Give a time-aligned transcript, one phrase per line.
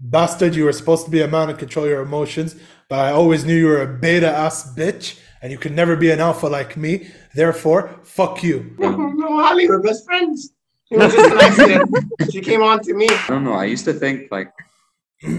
[0.00, 2.56] bastard, you were supposed to be a man and control your emotions,
[2.88, 6.10] but I always knew you were a beta ass bitch and you could never be
[6.10, 7.08] an alpha like me.
[7.34, 8.74] Therefore, fuck you.
[8.78, 10.52] no, Ali, we're best friends.
[10.90, 12.30] It was just an accident.
[12.32, 13.08] she came on to me.
[13.10, 13.54] I don't know.
[13.54, 14.52] I used to think like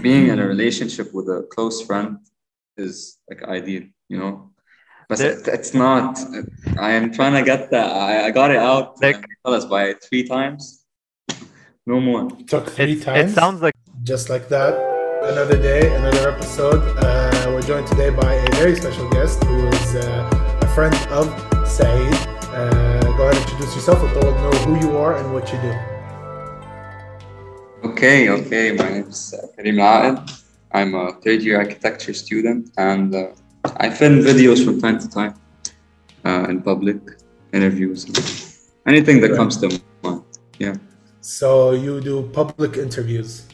[0.02, 2.18] being in a relationship with a close friend
[2.76, 4.50] is like ideal, you know.
[5.08, 6.18] But There- it's not.
[6.78, 7.90] I am trying to get that.
[7.90, 9.00] I, I got it out.
[9.00, 10.84] Like- tell us by three times.
[11.86, 12.28] No more.
[12.46, 13.32] Took three It, times.
[13.32, 13.74] it sounds like
[14.08, 14.72] Just like that,
[15.22, 16.80] another day, another episode.
[16.96, 21.28] Uh, we're joined today by a very special guest who is uh, a friend of
[21.68, 22.14] Saeed.
[22.48, 24.02] Uh, go ahead and introduce yourself.
[24.02, 25.72] Let the world know who you are and what you do.
[27.90, 28.72] Okay, okay.
[28.72, 30.18] My name is uh, Karim Aed.
[30.72, 33.26] I'm a third year architecture student and uh,
[33.76, 35.34] I film videos from time to time
[36.24, 36.96] uh, in public,
[37.52, 38.06] interviews,
[38.86, 39.68] anything that comes to
[40.02, 40.22] mind.
[40.58, 40.76] Yeah.
[41.20, 43.44] So you do public interviews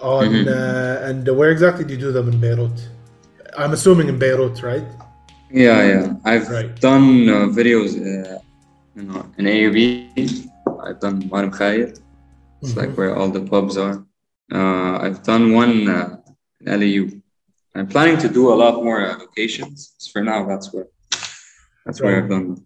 [0.00, 0.46] on, Mhm.
[0.48, 2.78] uh, and where exactly do you do them in Beirut?
[3.56, 4.86] I'm assuming in Beirut, right?
[5.50, 6.14] Yeah, yeah.
[6.24, 6.70] I've Right.
[6.80, 8.38] done uh, videos uh,
[8.96, 10.48] you know, in AUB.
[10.86, 11.90] I've done Mar Mikhael.
[12.62, 12.76] It's Mhm.
[12.80, 13.96] like where all the pubs are.
[14.52, 16.16] Uh, I've done one uh,
[16.60, 17.04] in LAU.
[17.76, 19.94] I'm planning to do a lot more uh, locations.
[19.98, 20.86] So for now, that's where
[21.84, 22.46] that's where I've done.
[22.54, 22.64] them.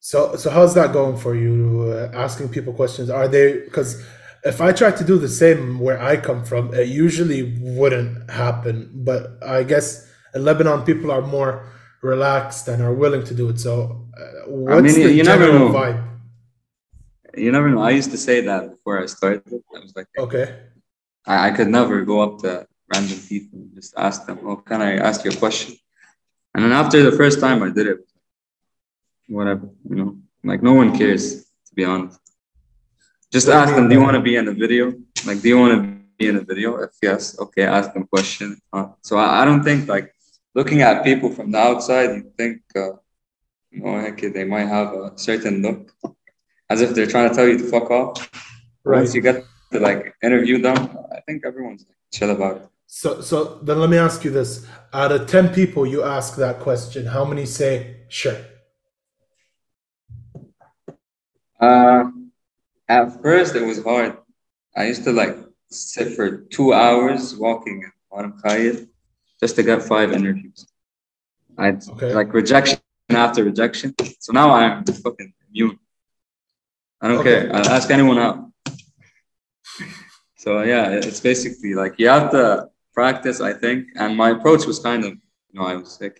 [0.00, 1.54] So, so how's that going for you?
[1.92, 3.10] Uh, asking people questions.
[3.10, 3.90] Are they because
[4.44, 8.90] if I try to do the same where I come from, it usually wouldn't happen.
[8.94, 11.66] But I guess in Lebanon, people are more
[12.02, 13.60] relaxed and are willing to do it.
[13.60, 15.74] So, uh, what's mean, the you never general know.
[15.74, 16.06] vibe?
[17.36, 17.82] You never know.
[17.82, 19.42] I used to say that before I started.
[19.52, 20.58] I was like, Okay,
[21.26, 24.80] I, I could never go up to random people and just ask them, "Oh, can
[24.82, 25.76] I ask you a question?"
[26.54, 27.98] And then after the first time I did it,
[29.28, 32.20] whatever, you know, like no one cares to be honest.
[33.32, 34.92] Just ask them, "Do you want to be in a video?
[35.26, 35.80] Like, do you want to
[36.18, 38.58] be in a video?" If yes, okay, ask them question.
[38.72, 40.12] Uh, so I, I don't think like
[40.54, 42.90] looking at people from the outside, you think, uh,
[43.72, 45.92] know, heck, they might have a certain look,
[46.68, 48.30] as if they're trying to tell you to fuck off.
[48.84, 48.98] right.
[48.98, 50.76] Once you get to like interview them,
[51.12, 52.68] I think everyone's like, chill about it.
[52.86, 56.58] So, so then let me ask you this: out of ten people you ask that
[56.58, 58.36] question, how many say sure?
[61.60, 62.10] Uh,
[62.90, 64.16] at first, it was hard.
[64.76, 65.36] I used to like
[65.70, 68.86] sit for two hours walking in Mar Mikhael
[69.40, 70.66] just to get five interviews.
[71.56, 72.12] I'd Okay.
[72.12, 72.78] like rejection
[73.24, 73.94] after rejection.
[74.18, 75.78] So now I'm fucking immune.
[77.00, 77.46] I don't Okay.
[77.46, 77.54] care.
[77.56, 78.38] I'll ask anyone out.
[80.36, 83.78] So yeah, it's basically like you have to practice, I think.
[84.00, 86.16] And my approach was kind of, you know, I was like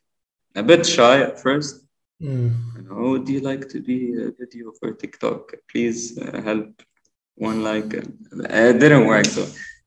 [0.54, 1.84] a bit shy at first.
[2.22, 2.53] Mm.
[2.76, 5.54] You know, "Oh, do you like to be a video for TikTok?
[5.70, 6.82] Please uh, help
[7.41, 7.94] one like.
[7.94, 9.25] And it didn't work.
[9.25, 9.47] So,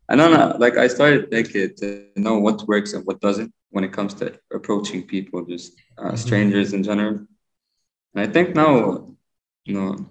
[0.09, 3.83] and then uh, like I started like to know what works and what doesn't when
[3.83, 7.25] it comes to approaching people, just uh, strangers in general.
[8.13, 9.07] And I think now,
[9.65, 10.05] you know,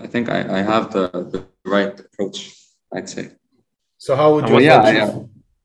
[0.00, 2.56] I think I, I have the, the right approach.
[2.94, 3.30] I'd say.
[3.98, 4.54] So, how would you?
[4.54, 5.18] what- yeah, yeah.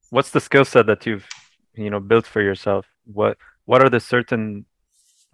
[0.09, 1.27] what's the skill set that you've
[1.75, 2.85] you know built for yourself?
[3.05, 4.65] What what are the certain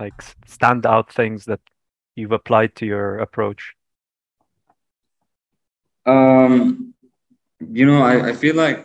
[0.04, 0.18] like
[0.58, 1.62] standout things that
[2.18, 3.62] you've applied to your approach?
[6.06, 6.94] Um,
[7.80, 8.84] you know, I, I feel like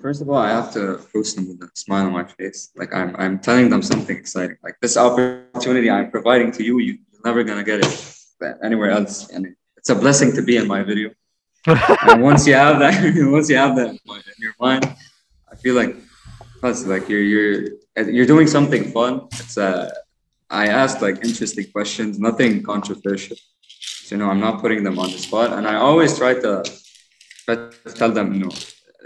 [0.00, 2.60] first of all, I have to approach them with a smile on my face.
[2.80, 4.56] Like I'm I'm telling them something exciting.
[4.66, 7.92] Like this opportunity I'm providing to you, you- you're never gonna get it
[8.66, 9.14] anywhere else.
[9.34, 9.40] And
[9.78, 11.08] it's a blessing to be in my video.
[12.10, 12.94] And once you have that,
[13.36, 14.84] once you have that in your mind,
[15.52, 15.92] I feel like
[16.64, 17.56] plus like you're you're
[18.16, 19.12] you're doing something fun.
[19.40, 19.90] It's uh
[20.62, 23.36] I asked like interesting questions, nothing controversial.
[24.04, 26.52] So, you know, I'm not putting them on the spot, and I always try to,
[28.00, 28.50] tell them, no.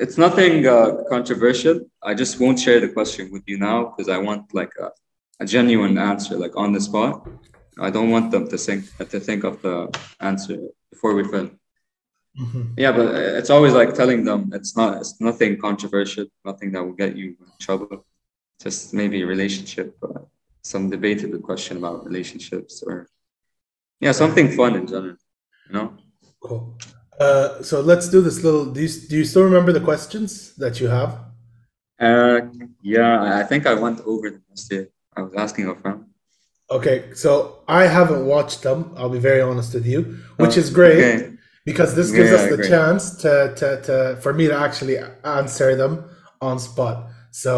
[0.04, 1.76] it's nothing uh, controversial.
[2.10, 4.88] I just won't share the question with you now because I want like a,
[5.42, 7.14] a genuine answer, like on the spot.
[7.86, 8.80] I don't want them to think
[9.12, 9.76] to think of the
[10.30, 10.56] answer
[10.92, 11.48] before we film.
[12.38, 12.74] Mhm.
[12.76, 16.92] Yeah, but it's always like telling them it's not it's nothing controversial, nothing that will
[17.04, 18.04] get you in trouble.
[18.62, 20.20] Just maybe a relationship, uh,
[20.62, 23.08] some debatable question about relationships, or
[24.00, 25.16] yeah, something fun in general.
[25.66, 25.86] You know?
[26.40, 26.76] Cool.
[27.20, 28.66] Uh, so let's do this little.
[28.66, 31.10] Do you, do you still remember the questions that you have?
[32.00, 32.40] Uh,
[32.82, 34.88] yeah, I- I think I went over them yesterday.
[35.16, 36.04] I was asking a friend.
[36.70, 38.92] Okay, so I haven't watched them.
[38.96, 40.00] I'll be very honest with you,
[40.36, 41.37] which Oh, is great okay.
[41.70, 42.72] Because this gives Yeah, us the great.
[42.74, 44.96] chance to, to, to for me to actually
[45.40, 45.92] answer them
[46.48, 46.96] on spot.
[47.42, 47.52] So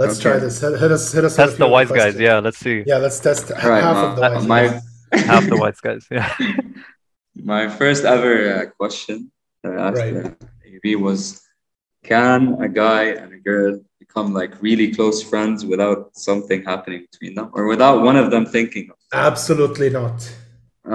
[0.00, 0.54] let's try this.
[0.64, 1.04] Hit, hit us.
[1.16, 1.32] Hit us.
[1.36, 2.14] with Test the wise guys.
[2.28, 2.78] Yeah, let's see.
[2.90, 4.82] Yeah, let's test All right, half my, of the wise my, guys.
[5.32, 6.02] Half the wise guys.
[6.16, 6.28] Yeah.
[7.54, 9.16] my first ever uh, question
[9.62, 10.34] that I asked Right.
[10.74, 11.20] AB was
[12.12, 13.70] can a guy and a girl
[14.04, 18.44] become like really close friends without something happening between them or without one of them
[18.56, 18.96] thinking of
[19.30, 20.18] Absolutely not.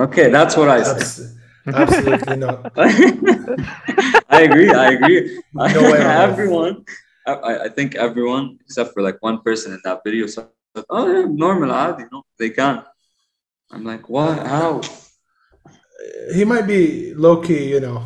[0.05, 1.35] okay that's what i said Abs-
[1.73, 2.71] absolutely not.
[2.77, 4.71] I agree.
[4.71, 5.41] I agree.
[5.53, 6.85] No everyone,
[7.27, 10.47] I, I- I think everyone except for like one person in that video said,
[10.89, 12.83] "Oh, yeah, normal, ad, you know, they can."
[13.71, 14.39] I'm like, what?
[14.45, 14.81] How?
[16.33, 18.03] He might be low key, you know.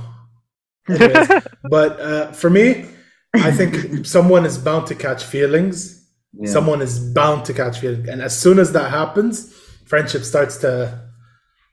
[0.89, 1.29] Anyways,
[1.63, 2.85] but uh, for me,
[3.33, 6.07] I think someone is bound to catch feelings.
[6.33, 6.51] Yeah.
[6.51, 9.53] Someone is bound to catch feelings, and as soon as that happens,
[9.85, 11.04] friendship starts to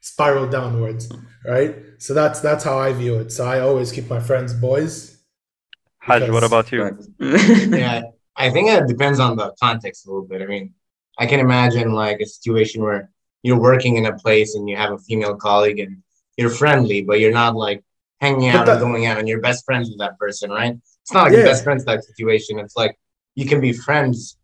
[0.03, 1.09] spiral downwards,
[1.45, 1.75] right?
[1.97, 3.31] So that's that's how I view it.
[3.31, 5.17] So I always keep my friends boys.
[5.99, 6.81] Haj, what about you?
[7.19, 8.01] yeah,
[8.35, 10.41] I think it depends on the context a little bit.
[10.41, 10.73] I mean,
[11.17, 13.09] I can imagine like a situation where
[13.43, 16.03] you're working in a place and you have a female colleague and
[16.37, 17.81] you're friendly, but you're not like
[18.19, 20.75] hanging out that- and going out and you're best friends with that person, right?
[21.01, 21.39] It's not like Yeah.
[21.47, 22.59] a best friends type situation.
[22.59, 22.97] It's like
[23.35, 24.37] you can be friends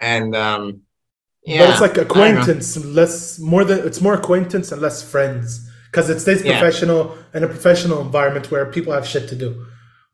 [0.00, 0.82] and um
[1.46, 1.60] yeah.
[1.60, 2.12] but it's like I don't know.
[2.14, 5.46] acquaintance, less more than it's more acquaintance and less friends
[5.90, 6.58] because it stays Yeah.
[6.58, 9.50] professional in a professional environment where people have shit to do.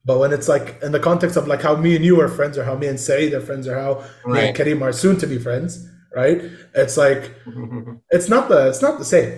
[0.05, 2.59] But when it's like in the context of like how me and you are friends,
[2.59, 4.55] or how me and Saeed are friends, or how me and Right.
[4.55, 6.43] Karim are soon to be friends, right?
[6.75, 7.33] It's like
[8.11, 9.31] it's not the it's not the same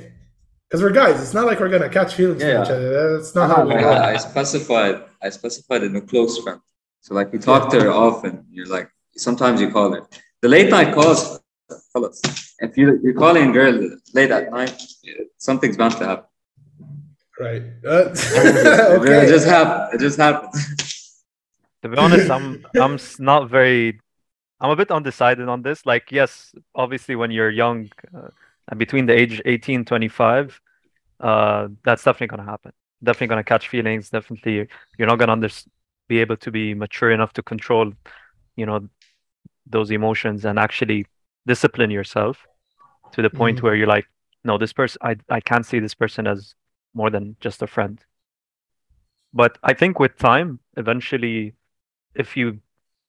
[0.69, 1.21] because we're guys.
[1.23, 2.63] It's not like we're gonna catch feelings for Yeah.
[2.65, 3.17] each other.
[3.19, 3.63] That's not uh-huh.
[3.63, 4.15] how we I.
[4.15, 4.97] I specified.
[5.23, 6.61] I specified in a close friend.
[7.03, 8.47] So like we talk to her often.
[8.51, 10.03] You're like sometimes you call her.
[10.41, 11.41] The late night calls,
[11.93, 12.21] fellas.
[12.59, 14.81] If you you're calling a girl late at night,
[15.39, 16.27] something's bound to happen.
[17.39, 17.63] Right.
[17.85, 18.11] Uh,
[19.03, 19.95] It just happened.
[19.95, 20.53] It just happened.
[21.83, 24.01] To be honest, I'm I'm not very.
[24.59, 25.85] I'm a bit undecided on this.
[25.85, 28.29] Like, yes, obviously, when you're young, uh,
[28.69, 30.59] and between the age 18 25,
[31.21, 32.73] uh, that's definitely gonna happen.
[33.03, 34.09] Definitely gonna catch feelings.
[34.09, 35.51] Definitely, you're not gonna under
[36.09, 37.93] be able to be mature enough to control,
[38.57, 38.89] you know,
[39.67, 41.05] those emotions and actually
[41.47, 42.47] discipline yourself
[43.13, 43.63] to the point Mhm.
[43.63, 44.07] where you're like,
[44.45, 46.55] no, this person, I I can't see this person as
[46.95, 47.99] more than just a friend.
[49.33, 51.55] But I think with time, eventually,
[52.15, 52.61] if you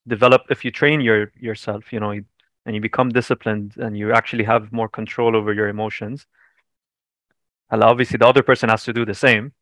[0.06, 2.26] develop, if you train your yourself, you know, you-
[2.64, 6.26] and you become disciplined and you actually have more control over your emotions,
[7.70, 9.52] and obviously the other person has to do the same.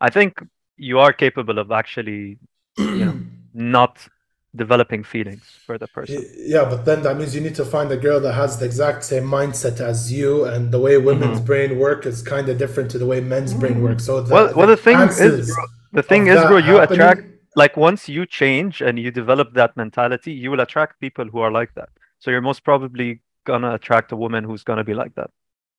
[0.00, 0.40] I think
[0.76, 2.38] you are capable of actually,
[2.76, 3.20] you know,
[3.54, 4.08] not
[4.54, 6.24] developing feelings for the person.
[6.36, 9.04] Yeah, but then that means you need to find a girl that has the exact
[9.04, 12.98] same mindset as you, and the way women's brain work is kind of different to
[12.98, 14.04] the way men's brain works.
[14.06, 17.22] So the, Well, well, the thing is, bro, the thing is, bro, you happening- attract
[17.56, 21.50] like once you change and you develop that mentality, you will attract people who are
[21.50, 21.88] like that.
[22.20, 25.30] So you're most probably gonna attract a woman who's gonna be like that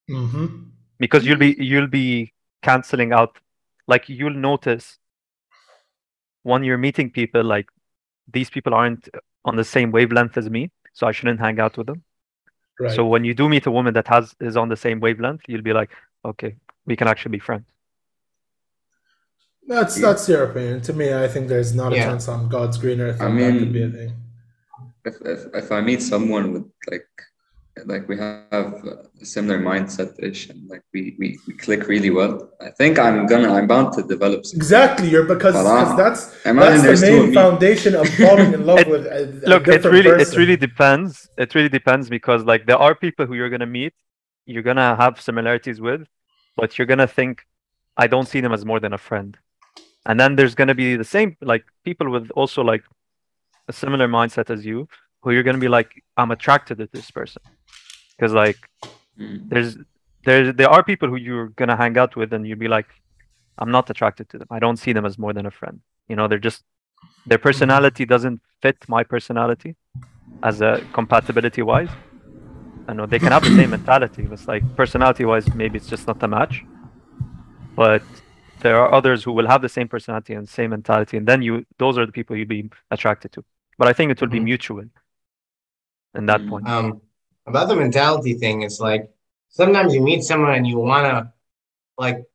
[0.10, 0.66] Mhm.
[1.00, 3.38] because you'll be you'll be canceling out.
[3.88, 4.98] Like you'll notice
[6.44, 7.68] when you're meeting people, like
[8.34, 9.10] these people aren't
[9.46, 12.04] on the same wavelength as me, so I shouldn't hang out with them.
[12.80, 12.96] Right.
[12.96, 15.62] So when you do meet a woman that has is on the same wavelength, you'll
[15.62, 15.92] be like,
[16.26, 16.56] okay,
[16.86, 17.66] we can actually be friends.
[19.68, 20.82] that's that's your opinion.
[20.82, 22.06] To me, I think there's not a Yeah.
[22.10, 24.12] chance on God's green earth I that that could mean- be a thing.
[25.10, 27.08] if, if if I meet someone with like
[27.86, 28.74] like we have
[29.22, 33.26] a similar mindset ish and like we, we we click really well, I think I'm
[33.28, 34.46] gonna I'm bound to develop.
[34.46, 38.54] Some, Exactly, you're because because that's Imagine that's the two of main foundation of falling
[38.54, 41.30] in love It- with a, a Look, it different really it really depends.
[41.38, 43.94] It really depends because like there are people who you're gonna meet,
[44.46, 46.02] you're gonna have similarities with,
[46.56, 47.46] but you're gonna think,
[47.98, 49.38] I don't see them as more than a friend.
[50.06, 52.84] And then there's gonna be the same like people with also like
[53.68, 54.88] a similar mindset as you,
[55.22, 57.42] who you're gonna be like, I'm attracted to this person.
[58.22, 58.70] Because like
[59.20, 59.50] Mm.
[59.50, 59.78] there's
[60.26, 62.88] there there are people who you're gonna hang out with and you'd be like,
[63.58, 64.48] I'm not attracted to them.
[64.52, 65.82] I don't see them as more than a friend.
[66.08, 66.64] You know, they're just
[67.26, 69.76] their personality doesn't fit my personality
[70.44, 71.90] as a compatibility wise.
[72.88, 74.28] I know they can have the same mentality.
[74.32, 76.64] It's like personality wise, maybe it's just not a match.
[77.76, 78.04] But
[78.60, 81.66] there are others who will have the same personality and same mentality, and then you
[81.80, 83.44] those are the people you'd be attracted to.
[83.80, 84.44] But I think it will be Mhm.
[84.46, 84.80] mutual
[86.16, 86.50] in that Mhm.
[86.50, 86.68] point.
[86.68, 87.02] Um,
[87.48, 89.10] about the mentality thing, it's like
[89.50, 91.34] sometimes you meet someone and you wanna
[91.98, 92.26] like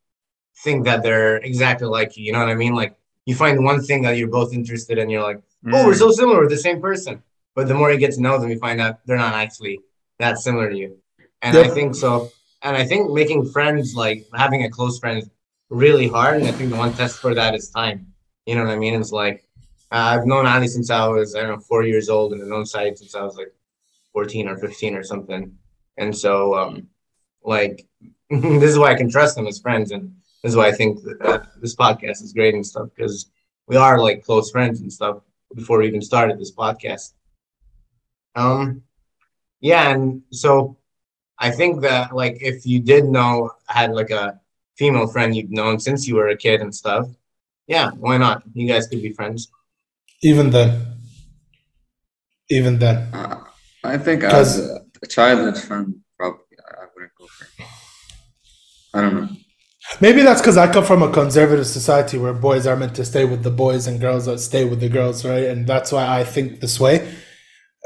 [0.64, 2.24] think that they're exactly like you.
[2.24, 2.74] You know what I mean?
[2.74, 2.96] Like
[3.26, 5.40] you find one thing that you're both interested in, you're like,
[5.72, 5.98] oh, we're Mm.
[5.98, 7.22] so similar, we're the same person.
[7.54, 9.80] But the more you get to know them, you find out they're not actually
[10.18, 10.98] that similar to you.
[11.42, 12.30] And I think so.
[12.62, 15.30] And I think making friends, like having a close friend, is
[15.70, 16.36] really hard.
[16.40, 18.12] And I think the one test for that is time.
[18.46, 18.94] You know what I mean?
[19.00, 19.44] It's like
[19.92, 22.48] uh, I've known Ali since I was I don't know four years old, and I've
[22.48, 23.52] known Saeed since I was like
[24.16, 25.42] fourteen or fifteen or something.
[25.98, 26.74] And so, um,
[27.44, 27.76] like,
[28.30, 30.04] this is why I can trust them as friends, and
[30.42, 33.30] this is why I think that uh, this podcast is great and stuff because
[33.68, 35.16] we are like close friends and stuff.
[35.54, 37.12] before we even started this podcast.
[38.34, 38.82] Um,
[39.60, 40.50] yeah, and so
[41.46, 43.32] I think that like if you did know
[43.78, 44.40] had like a
[44.80, 47.04] female friend you've known since you were a kid and stuff,
[47.74, 48.38] yeah, why not?
[48.54, 49.40] You guys could be friends.
[50.30, 50.70] Even then,
[52.56, 53.44] even then, Uh,
[53.86, 57.68] I think as a, a childhood friend, probably I, I wouldn't go for it.
[58.94, 59.28] I don't know.
[60.00, 63.24] maybe that's because I come from a conservative society where boys are meant to stay
[63.24, 65.44] with the boys and girls that stay with the girls, right?
[65.44, 67.14] And that's why I think this way.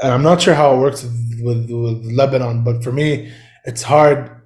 [0.01, 3.31] And I'm not sure how it works with, with, with Lebanon, but for me,
[3.65, 4.41] it's hard.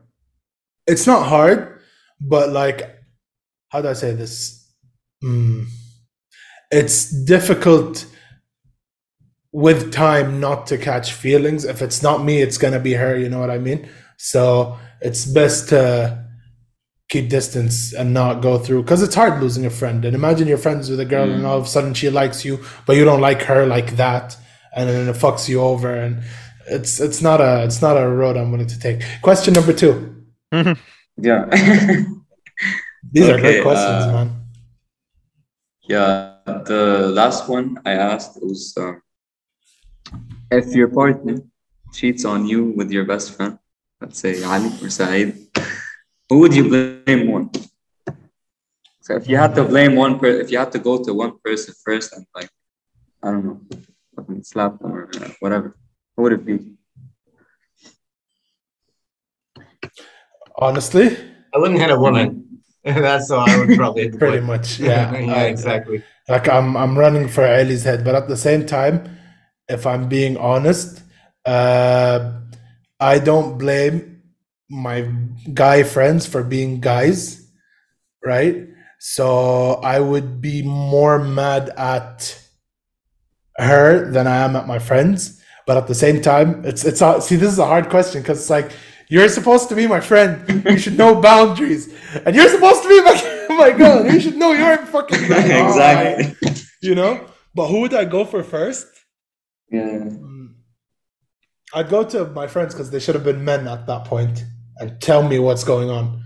[0.88, 1.80] It's not hard,
[2.20, 2.82] but like,
[3.70, 4.68] how do I say this?
[5.24, 5.68] Mm,
[6.72, 8.06] it's difficult
[9.56, 11.64] with time not to catch feelings.
[11.64, 13.18] If it's not me, it's gonna be her.
[13.18, 13.88] You know what I mean?
[14.18, 16.22] So it's best to
[17.08, 20.04] keep distance and not go through because it's hard losing a friend.
[20.04, 22.60] And imagine you're friends with a girl and all of a sudden she likes you,
[22.86, 24.36] but you don't like her like that,
[24.76, 25.94] and then it fucks you over.
[25.94, 26.22] And
[26.68, 29.04] it's it's not a it's not a road I'm willing to take.
[29.22, 29.94] Question number two.
[30.52, 31.46] Yeah.
[33.14, 34.30] These are Okay, great questions, uh, man.
[35.84, 36.34] yeah.
[36.46, 39.02] The last one I asked was um,
[40.52, 41.38] if your partner
[41.94, 43.58] cheats on you with your best friend,
[44.02, 45.48] let's say Ali or Saeed,
[46.30, 47.50] who would you blame more?
[49.02, 51.38] So if you had to blame one person, if you had to go to one
[51.44, 52.50] person first and like,
[53.22, 53.62] I don't know,
[54.16, 55.10] fucking slap them or
[55.40, 55.78] whatever,
[56.16, 56.76] who would it be?
[60.58, 61.18] Honestly,
[61.54, 62.62] I wouldn't hit a woman.
[62.84, 65.14] That's so I would probably pretty much, yeah.
[65.20, 66.04] yeah, I- exactly.
[66.30, 69.10] like I'm I'm running for Ali's head, but at the same time,
[69.68, 71.02] if I'm being honest,
[71.46, 72.40] uh,
[73.00, 74.24] I don't blame
[74.70, 75.08] my
[75.54, 77.50] guy friends for being guys,
[78.24, 78.68] right?
[79.00, 82.42] So I would be more mad at
[83.58, 85.42] her than I am at my friends.
[85.68, 88.40] But at the same time, it's it's a, see this is a hard question because
[88.40, 88.72] it's like
[89.08, 90.64] you're supposed to be my friend.
[90.66, 91.94] You should know boundaries,
[92.26, 94.06] and you're supposed to be my my girl.
[94.06, 96.36] You should know your fucking exactly.
[96.82, 97.26] you know.
[97.56, 98.88] But who would I go for first?
[99.70, 100.10] Yeah.
[101.74, 104.46] I'd go to my friends because they should have been men at that point
[104.78, 106.22] and tell me what's going on.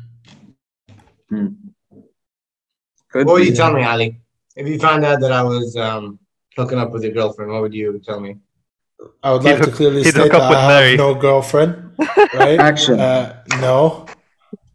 [1.30, 4.20] Could What would you tell me, Ali?
[4.56, 6.20] If you found out that I was um,
[6.56, 8.38] hooking up with your girlfriend, what would you tell me?
[9.24, 10.90] I would He'd like to clearly he'd state that up with I Mary.
[10.92, 11.92] have no girlfriend,
[12.34, 12.60] right?
[12.60, 13.00] Action.
[13.00, 14.06] Uh, no.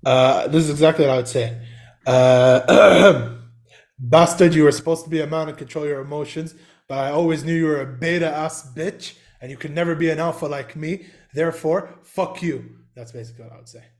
[0.05, 1.61] Uh, this is exactly what I would say.
[2.07, 3.35] Uh,
[3.99, 6.55] bastard, you were supposed to be a man and control your emotions,
[6.95, 10.11] but I always knew you were a beta ass bitch and you could never be
[10.11, 11.07] an alpha like me.
[11.33, 12.71] Therefore, fuck you.
[12.95, 13.85] That's basically what I would say.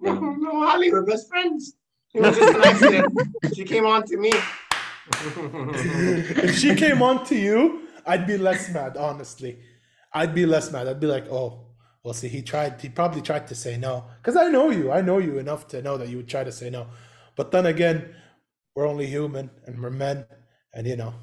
[0.00, 1.74] No, no, Ali, we're best friends.
[2.14, 3.54] It was just an accident.
[3.54, 4.32] she came on to me.
[6.46, 9.58] if she came on to you, I'd be less mad, honestly.
[10.12, 10.88] I'd be less mad.
[10.88, 11.66] I'd be like, oh,
[12.02, 14.04] well, see, he tried, he probably tried to say no.
[14.18, 14.90] Because I know you.
[14.92, 16.88] I know you enough to know that you would try to say no.
[17.36, 18.14] But then again,
[18.74, 20.24] we're only human and we're men.
[20.74, 21.14] And, you know,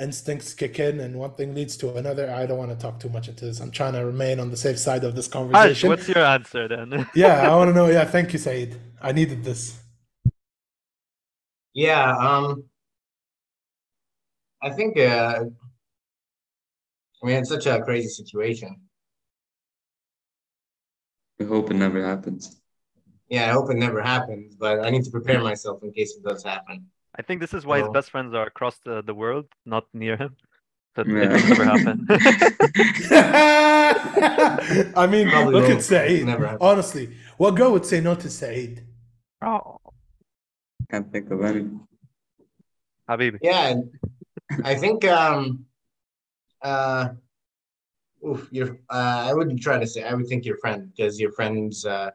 [0.00, 2.30] instincts kick in and one thing leads to another.
[2.30, 3.60] I don't want to talk too much into this.
[3.60, 5.88] I'm trying to remain on the safe side of this Ash, conversation.
[5.88, 7.08] what's your answer then?
[7.14, 7.88] yeah, I want to know.
[7.88, 8.76] Yeah, thank you, Saeed.
[9.00, 9.78] I needed this.
[11.74, 12.64] yeah, um,
[14.60, 15.44] I think, uh,
[17.22, 18.80] I mean, it's such a crazy situation.
[21.38, 22.57] We hope it never happens.
[23.28, 26.24] Yeah, I hope it never happens, but I need to prepare myself in case it
[26.24, 26.86] does happen.
[27.18, 30.16] I think this is why his best friends are across the, the world, not near
[30.16, 30.36] him.
[30.96, 31.34] So it Yeah.
[31.34, 32.06] will never happen.
[34.96, 36.26] I mean, Probably look at Saeed.
[36.26, 36.66] Never happen.
[36.66, 38.84] Honestly, what girl would say no to Saeed?
[39.42, 39.78] oh,
[40.90, 41.68] Can't think of any.
[43.08, 43.38] Habibi.
[43.42, 43.74] Yeah,
[44.64, 45.66] I think um
[46.62, 47.10] uh
[48.26, 51.32] oof, your uh I wouldn't try to say I would think your friend because your
[51.32, 52.10] friends uh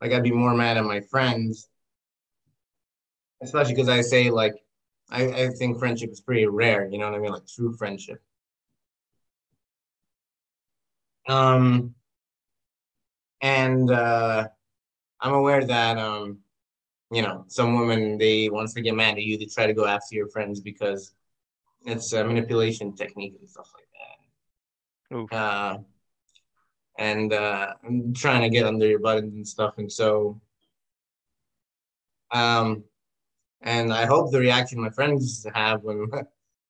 [0.00, 1.68] like I'd be more mad at my friends
[3.42, 4.54] especially because I say like
[5.10, 7.32] I, I think friendship is pretty rare, you know what I mean?
[7.32, 8.20] Like true friendship.
[11.28, 11.94] Um
[13.40, 14.48] and uh
[15.20, 16.38] I'm aware that um
[17.12, 19.86] you know, some women they once they get mad at you, they try to go
[19.86, 21.14] after your friends because
[21.84, 23.88] it's a manipulation technique and stuff like
[25.10, 25.16] that.
[25.16, 25.32] Oof.
[25.32, 25.78] Uh,
[26.98, 30.40] and uh, I'm trying to get under your buttons and stuff, and so,
[32.30, 32.84] um,
[33.62, 36.08] and I hope the reaction my friends have when,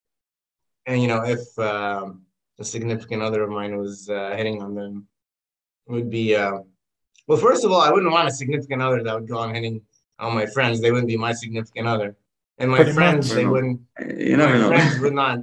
[0.87, 2.23] and you know, if um,
[2.59, 5.07] a significant other of mine was uh, hitting on them,
[5.87, 6.59] would be uh,
[7.27, 7.39] well.
[7.39, 9.83] First of all, I wouldn't want a significant other that would go on hitting
[10.19, 10.81] on my friends.
[10.81, 12.17] They wouldn't be my significant other,
[12.59, 13.37] and my Pretty friends much.
[13.37, 13.81] they wouldn't.
[14.01, 14.69] You never my know.
[14.69, 15.39] friends would not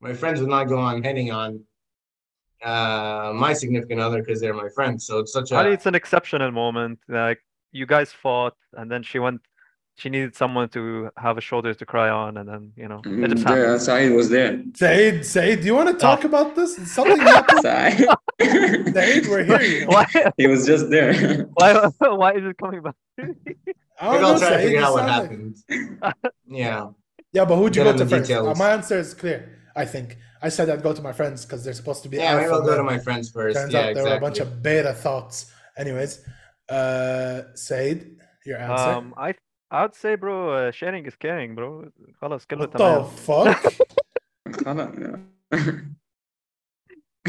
[0.00, 1.64] my friends would not go on hitting on
[2.64, 5.06] uh my significant other because they're my friends.
[5.06, 6.98] So it's such Ali, a it's an exceptional moment.
[7.08, 7.38] Like
[7.72, 9.40] you guys fought, and then she went.
[9.96, 13.28] She needed someone to have a shoulder to cry on, and then you know it
[13.30, 13.82] just Mm, Yeah, happened.
[13.82, 14.62] Saeed was there.
[14.76, 16.28] Saeed, Saeed, do you want to talk Ah.
[16.28, 16.76] about this?
[16.92, 17.60] Something happened.
[17.62, 18.06] Saeed.
[18.94, 19.86] Saeed, we're here.
[19.88, 20.06] Why?
[20.36, 21.14] he was just there.
[21.54, 21.90] Why?
[21.98, 22.94] Why is it coming back?
[23.18, 23.34] I don't
[24.00, 25.56] maybe know, I'll try to figure out what sound happened.
[26.46, 26.90] yeah.
[27.32, 28.30] Yeah, but who'd you Get go to first?
[28.30, 28.58] Uh, details.
[28.58, 29.58] my answer is clear.
[29.74, 32.18] I think I said I'd go to my friends because they're supposed to be.
[32.18, 33.56] Yeah, I'll go to my friends first.
[33.56, 34.02] Turns yeah, out exactly.
[34.02, 35.52] there were a bunch of beta thoughts.
[35.76, 36.24] Anyways,
[36.68, 38.90] uh, Saeed, your answer.
[38.90, 39.34] Um, I
[39.70, 41.90] I'd say, bro, uh, sharing is caring, bro.
[42.22, 43.74] خلاص كله What the fuck?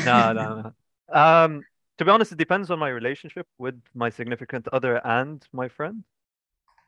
[0.05, 0.73] no, no, no.
[1.11, 1.63] Um,
[1.97, 6.03] to be honest, it depends on my relationship with my significant other and my friend.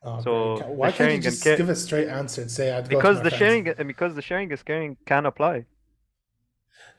[0.04, 0.34] Oh, so
[0.68, 3.38] why can't you just ca- give a straight answer and say I'd because the friends.
[3.38, 5.66] sharing because the sharing is caring can apply.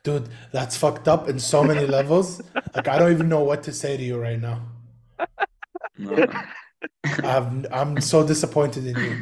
[0.04, 2.40] Dude, that's fucked up in so many levels.
[2.74, 4.62] Like I don't even know what to say to you right now.
[5.98, 6.26] No.
[7.22, 9.16] I'm I'm so disappointed in you.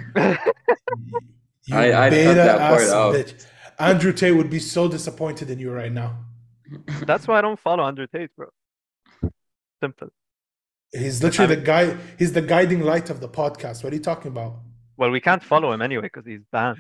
[1.67, 3.15] You I- I cut beta that part ass out.
[3.15, 3.47] bitch.
[3.79, 6.17] Andrew Tate would be so disappointed in you right now.
[7.07, 8.49] That's why I don't follow Andrew Tate, bro.
[9.83, 10.09] Simple.
[10.93, 11.97] He's literally the guy.
[12.19, 13.83] He's the guiding light of the podcast.
[13.85, 14.55] What are you talking about?
[14.97, 16.79] Well, we can't follow him anyway because he's banned.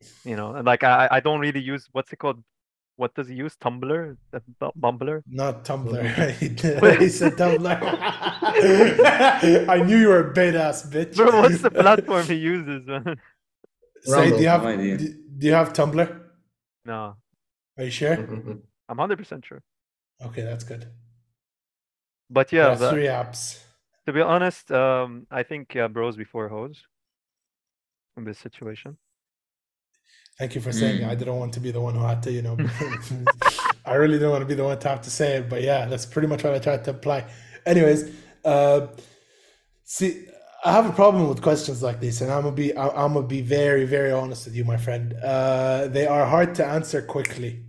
[0.00, 2.42] So, you know, and like I, I don't really use what's it called?
[2.96, 3.56] What does he use?
[3.56, 4.16] Tumblr,
[4.76, 5.22] Bumbler.
[5.28, 6.30] Not Tumblr.
[6.40, 7.64] he, did- said Tumblr.
[9.68, 11.16] I knew you were a beta ass bitch.
[11.16, 13.20] Bro, what's the platform he uses, man?
[14.02, 16.20] Say, do you have do, do you have Tumblr?
[16.84, 17.16] No,
[17.76, 18.16] Are you sure?
[18.16, 18.60] Mhm.
[18.88, 19.62] I'm hundred percent sure.
[20.24, 20.86] Okay, that's good.
[22.30, 23.62] But yeah, the- three apps.
[24.06, 26.82] to be honest, um, I think uh, bros before hoes
[28.16, 28.96] in this situation.
[30.38, 31.04] Thank you for saying it.
[31.04, 31.08] Mm.
[31.08, 32.56] I didn't want to be the one who had to, you know.
[33.84, 35.86] I really didn't want to be the one to have to say it, but yeah,
[35.86, 37.24] that's pretty much what I tried to apply.
[37.66, 38.08] Anyways,
[38.44, 38.86] uh,
[39.82, 40.26] see,
[40.64, 43.40] I have a problem with questions like this, and I'm gonna be, I'm gonna be
[43.40, 45.14] very, very honest with you, my friend.
[45.14, 47.64] Uh, they are hard to answer quickly.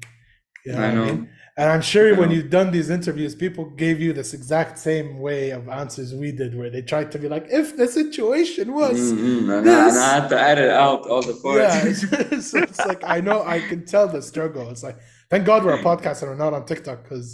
[0.65, 1.03] You know I know.
[1.03, 1.29] I mean?
[1.59, 5.49] And I'm sure when you've done these interviews, people gave you this exact same way
[5.57, 8.97] of answers we did, where they tried to be like, if the situation was.
[9.11, 9.93] Mhm, And, I, this.
[9.95, 12.03] and I had to edit out all the Yeah, parts.
[12.03, 14.69] it's, so it's like I know I can tell the struggle.
[14.73, 14.97] It's like
[15.31, 17.27] thank God we're a podcast and we're not on TikTok because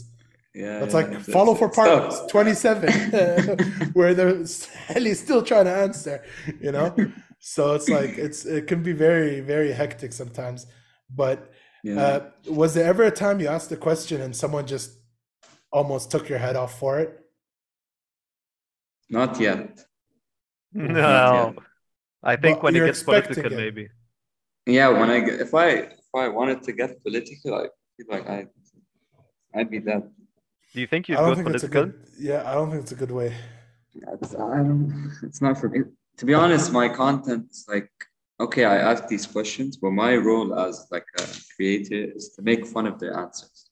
[0.55, 2.27] yeah, it's yeah, like follow for it's part tough.
[2.33, 2.91] twenty seven
[3.93, 4.43] where they're
[4.87, 6.23] Helly's still trying to answer,
[6.65, 6.95] you know.
[7.39, 10.65] So it's like it's it can be very very hectic sometimes.
[11.23, 11.51] But
[11.85, 12.01] Yeah.
[12.07, 12.19] uh,
[12.61, 14.89] was there ever a time you asked a question and someone just
[15.77, 17.11] almost took your head off for it?
[19.17, 19.81] Not yet.
[20.73, 21.53] No,
[22.23, 23.55] I think But when it gets political, it.
[23.63, 23.89] maybe.
[24.65, 25.67] Yeah, when I get, if I
[26.03, 28.39] if I wanted to get political, I feel like I
[29.55, 30.03] I'd be that.
[30.73, 31.83] Do you think you'd go think political?
[31.85, 31.93] good.
[32.19, 33.29] Yeah, I don't think it's a good way.
[33.93, 35.79] It's, I don't, it's not for me.
[36.17, 37.91] To be honest, my content is like
[38.39, 41.23] okay, I ask these questions, but my role as like a
[41.55, 43.69] creator is to make fun of their answers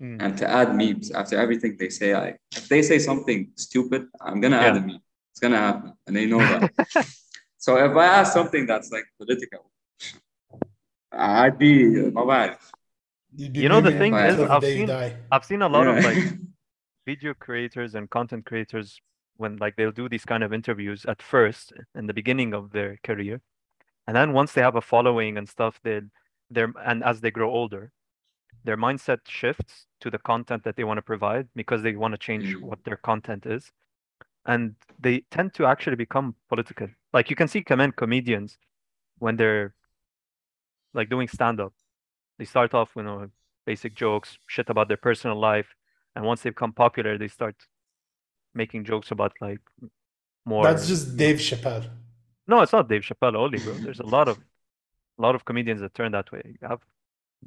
[0.00, 0.16] Mm.
[0.22, 2.14] and to add memes after everything they say.
[2.14, 5.02] I if they say something stupid, I'm gonna add a meme.
[5.30, 6.72] It's gonna happen, and they know that.
[7.58, 9.70] so if I ask something that's like political,
[11.12, 12.56] I'd be my bad.
[13.36, 15.16] You'd be You know, the thing is, I've seen- die.
[15.30, 16.24] I've seen a lot of like
[17.06, 18.98] video creators and content creators
[19.36, 22.98] when like they'll do these kind of interviews at first in the beginning of their
[23.04, 23.40] career
[24.06, 26.00] and then once they have a following and stuff they
[26.50, 27.92] they're and as they grow older
[28.64, 32.18] their mindset shifts to the content that they want to provide because they want to
[32.18, 32.62] change Mm.
[32.62, 33.72] what their content is
[34.46, 38.58] and they tend to actually become political like you can see command comedians
[39.18, 39.74] when they're
[40.94, 41.72] like doing stand up
[42.38, 43.28] they start off with you know
[43.66, 45.74] basic jokes shit about their personal life
[46.16, 47.54] and once they become popular they start
[48.54, 49.60] making jokes about like
[50.44, 51.86] more That's just Dave Chappelle.
[52.50, 53.74] No it's not dave chappelle only bro.
[53.84, 54.36] There's a lot of
[55.18, 56.42] a lot of comedians that turn that way.
[56.60, 56.80] You have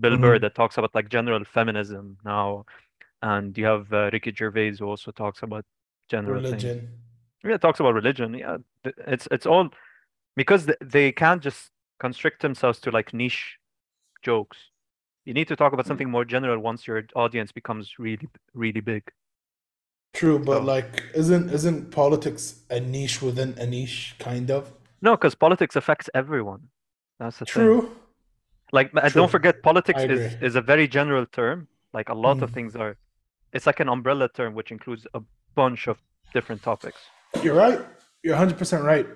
[0.03, 2.65] bill burr that talks about like general feminism now
[3.21, 5.65] and you have uh, ricky gervais who also talks about
[6.13, 6.63] general things.
[6.63, 6.89] Religion.
[7.51, 8.29] yeah talks about religion.
[8.43, 8.57] Yeah
[9.15, 9.65] it's it's all
[10.41, 10.61] because
[10.95, 11.61] they can't just
[12.05, 13.43] constrict themselves to like niche
[14.29, 14.57] jokes.
[15.25, 19.03] You need to talk about something more general once your audience becomes really really big.
[20.13, 24.71] True, but So- like, isn't isn't politics a niche within a niche, kind of?
[25.03, 26.61] No because politics affects everyone
[27.19, 27.81] that's the thing True.
[28.77, 29.09] like True.
[29.19, 31.57] don't forget politics is is a very general term
[31.97, 32.55] like a lot of Mm.
[32.57, 32.93] things are
[33.55, 35.21] it's like an umbrella term which includes a
[35.59, 35.95] bunch of
[36.35, 36.99] different topics
[37.45, 37.79] You're right.
[38.23, 39.07] You're 100 percent right.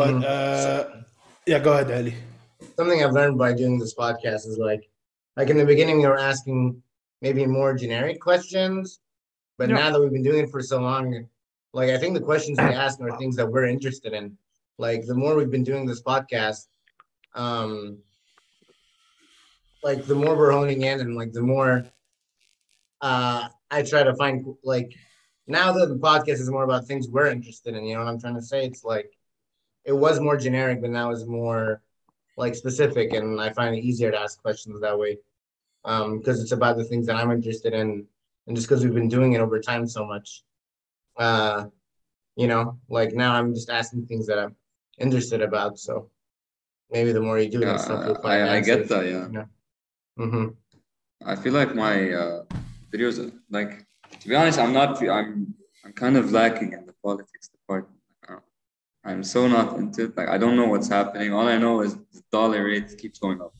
[0.00, 0.24] But Mhm.
[0.34, 0.82] uh,
[1.50, 2.14] Yeah, go ahead, Ali.
[2.78, 4.82] something I've learned by doing this podcast is like,
[5.38, 6.58] like in the beginning, we were asking
[7.26, 8.84] maybe more generic questions,
[9.58, 9.80] but Yeah.
[9.82, 11.04] now that we've been doing it for so long,
[11.78, 14.26] like I think the questions we ask are things that we're interested in.
[14.78, 16.66] Like the more we've been doing this podcast,
[17.34, 17.98] um,
[19.82, 21.84] like the more we're honing in, and like the more,
[23.00, 24.92] uh, I try to find like
[25.46, 27.84] now that the podcast is more about things we're interested in.
[27.84, 28.64] You know what I'm trying to say?
[28.64, 29.12] It's like
[29.84, 31.82] it was more generic, but now it's more
[32.36, 35.18] like specific and I find it easier to ask questions that way.
[35.84, 38.06] Um, because it's about the things that I'm interested in
[38.46, 40.42] and just because we've been doing it over time so much.
[41.16, 41.66] Uh,
[42.36, 44.56] you know, like now I'm just asking things that I'm
[45.00, 45.78] interested about.
[45.78, 46.10] So
[46.90, 49.04] maybe the more you do Yeah, this stuff, you'll I, find I, I get that.
[49.06, 49.26] Yeah.
[49.26, 49.46] you know?
[50.18, 50.46] Mm-hmm.
[51.24, 52.42] I feel like my uh,
[52.92, 53.86] videos, like
[54.20, 55.02] to be honest, I'm not.
[55.02, 57.96] I'm I'm kind of lacking in the politics department.
[59.02, 60.16] I'm so not into it.
[60.16, 61.32] Like I don't know what's happening.
[61.32, 63.54] All I know is the dollar rate keeps going up.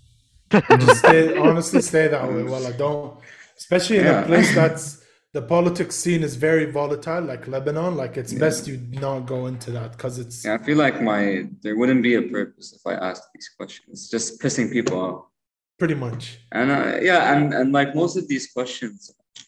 [0.80, 2.42] Just stay, honestly, stay that way.
[2.42, 3.18] Well, I don't,
[3.56, 4.20] especially in Yeah.
[4.20, 4.99] a place that's
[5.32, 7.96] the politics scene is very volatile, like Lebanon.
[7.96, 8.40] Like it's Yeah.
[8.40, 12.02] best you not go into that because it's Yeah, I feel like my there wouldn't
[12.02, 14.08] be a purpose if I asked these questions.
[14.10, 15.20] Just pissing people off.
[15.78, 16.22] pretty much.
[16.52, 18.96] And uh, yeah, and and like most of these questions,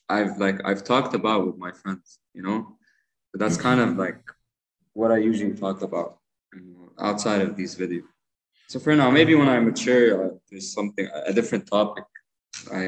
[0.08, 2.58] I've like I've talked about with my friends, you know.
[3.30, 4.20] But that's kind of like
[4.98, 6.10] what I usually talk about
[7.08, 8.08] outside of these videos.
[8.72, 12.04] So for now, maybe when I mature, uh, there's something a different topic
[12.80, 12.82] I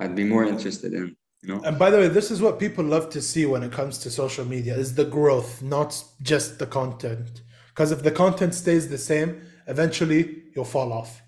[0.00, 1.06] I'd be more interested in,
[1.42, 1.62] you know.
[1.62, 4.10] And by the way, this is what people love to see when it comes to
[4.10, 7.42] social media is the growth, not just the content.
[7.68, 11.22] Because if the content stays the same, eventually you'll fall off.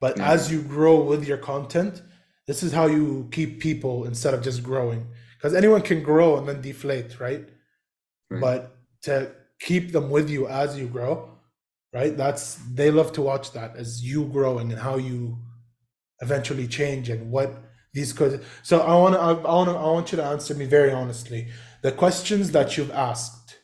[0.00, 0.32] But Yeah.
[0.32, 2.02] as you grow with your content,
[2.46, 5.06] this is how you keep people instead of just growing.
[5.36, 7.48] Because anyone can grow and then deflate, right?
[8.30, 8.40] Right.
[8.40, 9.30] But to
[9.60, 11.38] keep them with you as you grow,
[11.92, 12.16] right?
[12.16, 15.38] That's they love to watch that as you growing and how you
[16.20, 17.50] eventually change and what
[17.92, 18.44] these questions.
[18.62, 21.48] So I want to, I want to, I want you to answer me very honestly.
[21.82, 23.58] The questions that you've asked,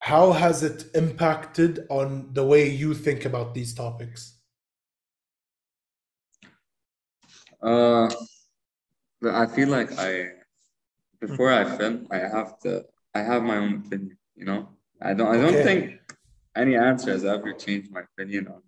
[0.00, 4.38] how has it impacted on the way you think about these topics?
[7.62, 8.08] Uh,
[9.24, 10.30] I feel like I
[11.20, 12.84] before I film, I have to
[13.14, 14.68] I have my own opinion, you know.
[15.00, 15.62] I don't I don't Okay.
[15.62, 16.00] think
[16.56, 18.62] any answer has ever changed my opinion on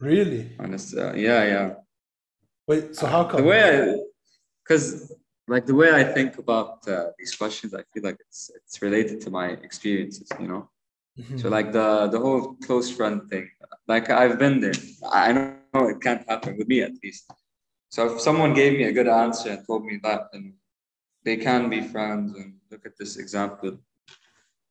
[0.00, 0.56] Really?
[0.58, 0.94] on this.
[0.96, 1.74] Uh, yeah, yeah.
[2.66, 2.96] Wait.
[2.96, 3.42] So how come?
[3.42, 3.98] The way I,
[4.62, 5.12] because
[5.48, 9.20] like the way I think about uh, these questions, I feel like it's it's related
[9.22, 10.70] to my experiences, you know.
[11.18, 11.40] Mhm.
[11.40, 13.50] So like the the whole close friend thing,
[13.86, 14.78] like I've been there.
[15.12, 17.30] I know it can't happen with me at least.
[17.90, 20.54] So if someone gave me a good answer and told me that, and
[21.24, 23.78] they can be friends, and look at this example,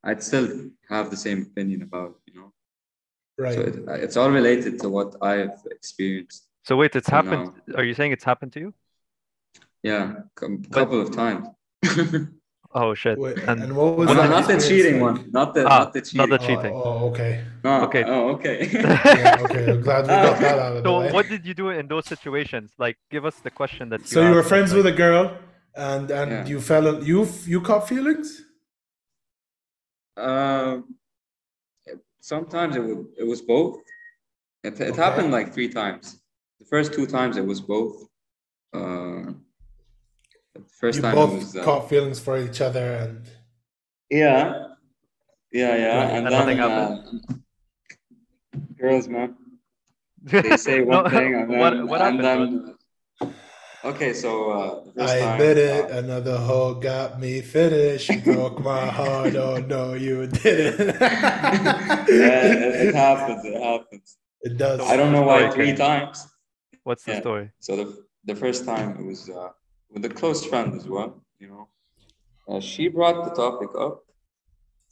[0.03, 0.47] I'd still
[0.89, 2.49] have the same opinion about, you know.
[3.38, 3.53] right.
[3.56, 6.49] So it, it's all related to what I've experienced.
[6.63, 7.52] So wait, it's So happened.
[7.76, 8.73] Are you saying it's happened to you?
[9.84, 11.47] Yeah, a couple of times.
[12.76, 13.19] Oh shit.
[13.19, 15.93] Wait, And and what was Well, that not the cheating one, not the Ah, not
[15.93, 16.30] the not cheating.
[16.32, 16.73] the Oh, cheating.
[16.73, 17.43] Oh, okay.
[17.63, 18.04] No, Okay.
[18.04, 18.67] Oh, okay.
[18.73, 19.69] Yeah, okay.
[19.73, 21.12] I'm glad we got that out of the so way.
[21.12, 22.71] what did you do in those situations?
[22.80, 24.08] Like, give us the question that.
[24.08, 25.38] So you were friends like- with a girl,
[25.76, 26.45] and and Yeah.
[26.52, 28.41] you fell in, you you caught feelings.
[30.17, 30.95] Um,
[32.21, 33.78] sometimes it would, it was both.
[34.63, 35.02] It, it Okay.
[35.06, 36.22] happened like three times.
[36.73, 38.07] The first two times it was both.
[38.73, 39.29] Uh,
[40.55, 43.21] the first you time both it was uh, caught feelings for each other, and
[44.09, 44.69] yeah,
[45.51, 46.09] yeah, yeah, Right.
[46.17, 47.12] and And nothing then uh,
[48.75, 49.36] girls, man,
[50.23, 52.75] they say one No, thing and then, what what and happened?
[53.21, 55.91] then okay, so uh, first I time, admit it.
[55.91, 58.09] uh, Another hoe got me finished.
[58.09, 59.36] You broke my heart.
[59.36, 60.99] Oh no, you didn't.
[60.99, 63.45] yeah, it, it happens.
[63.45, 64.17] It happens.
[64.41, 64.79] It does.
[64.81, 65.53] I don't know why Okay.
[65.53, 66.25] three times.
[66.84, 67.22] What's the Yeah.
[67.22, 67.52] story?
[67.60, 67.88] So the
[68.26, 69.50] the first time it was uh,
[69.91, 71.10] with a close friend as well.
[71.39, 71.63] You know,
[72.48, 74.04] uh, she brought the topic up.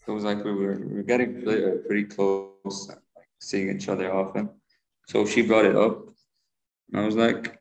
[0.08, 3.70] It was like we were we were getting pretty, uh, pretty close, and, like seeing
[3.76, 4.50] each other often.
[5.08, 5.96] So she brought it up,
[6.92, 7.60] and I was like,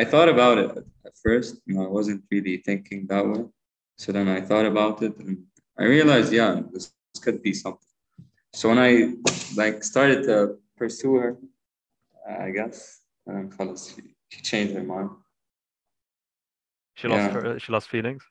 [0.00, 0.70] I thought about it
[1.06, 1.60] at first.
[1.66, 3.44] You know, I wasn't really thinking that way.
[3.96, 5.44] So then I thought about it, and
[5.78, 7.88] I realized, yeah, this, this could be something.
[8.52, 9.14] So when I
[9.56, 11.36] like started to pursue her,
[12.28, 12.97] I guess,
[13.28, 15.10] and then she, she changed her mind.
[16.96, 17.40] She lost Yeah.
[17.40, 17.58] her.
[17.60, 18.22] She lost feelings.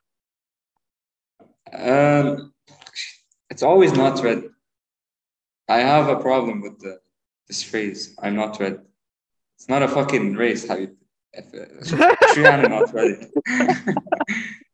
[1.72, 2.52] Um,
[3.50, 4.48] it's always not ready.
[5.68, 6.98] I have a problem with the
[7.46, 8.14] this phrase.
[8.22, 8.78] I'm not ready.
[9.56, 10.66] It's not a fucking race.
[10.68, 10.96] How you,
[11.32, 13.16] if uh, Triana not ready.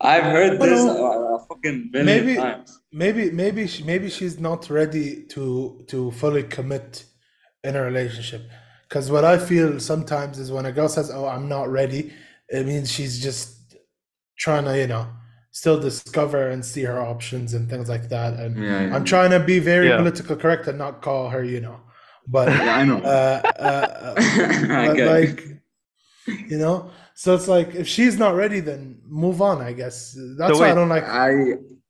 [0.01, 0.87] I've heard this a,
[1.37, 2.81] a fucking million maybe- times.
[2.93, 7.05] maybe maybe she, maybe she's not ready to to fully commit
[7.63, 8.43] in a relationship
[8.95, 12.13] because what i feel sometimes is when a girl says oh i'm not ready
[12.49, 13.75] it means she's just
[14.39, 15.05] trying to you know
[15.51, 18.95] still discover and see her options and things like that and Yeah, yeah.
[18.95, 19.97] i'm trying to be very Yeah.
[20.03, 21.79] political correct and not call her you know
[22.37, 22.99] but Yeah, I know.
[23.03, 24.15] uh, uh,
[24.83, 25.07] I but it.
[25.17, 25.37] like
[26.53, 26.77] you know
[27.23, 28.81] so it's like if she's not ready then
[29.25, 29.97] move on i guess
[30.39, 31.31] that's So why i don't like I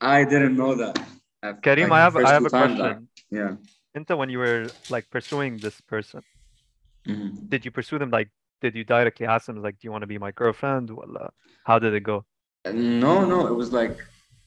[0.00, 0.94] I didn't know that.
[1.64, 2.86] Karim, like, I have I have a question.
[2.92, 2.98] I-
[3.38, 3.52] yeah.
[3.96, 4.62] Into when you were
[4.94, 6.20] like pursuing this person,
[7.08, 7.48] Mhm.
[7.52, 8.30] did you pursue them like
[8.62, 10.88] did you directly ask them like do you want to be my girlfriend?
[10.90, 11.28] Well, uh,
[11.68, 12.24] how did it go?
[12.72, 13.96] No, no, it was like,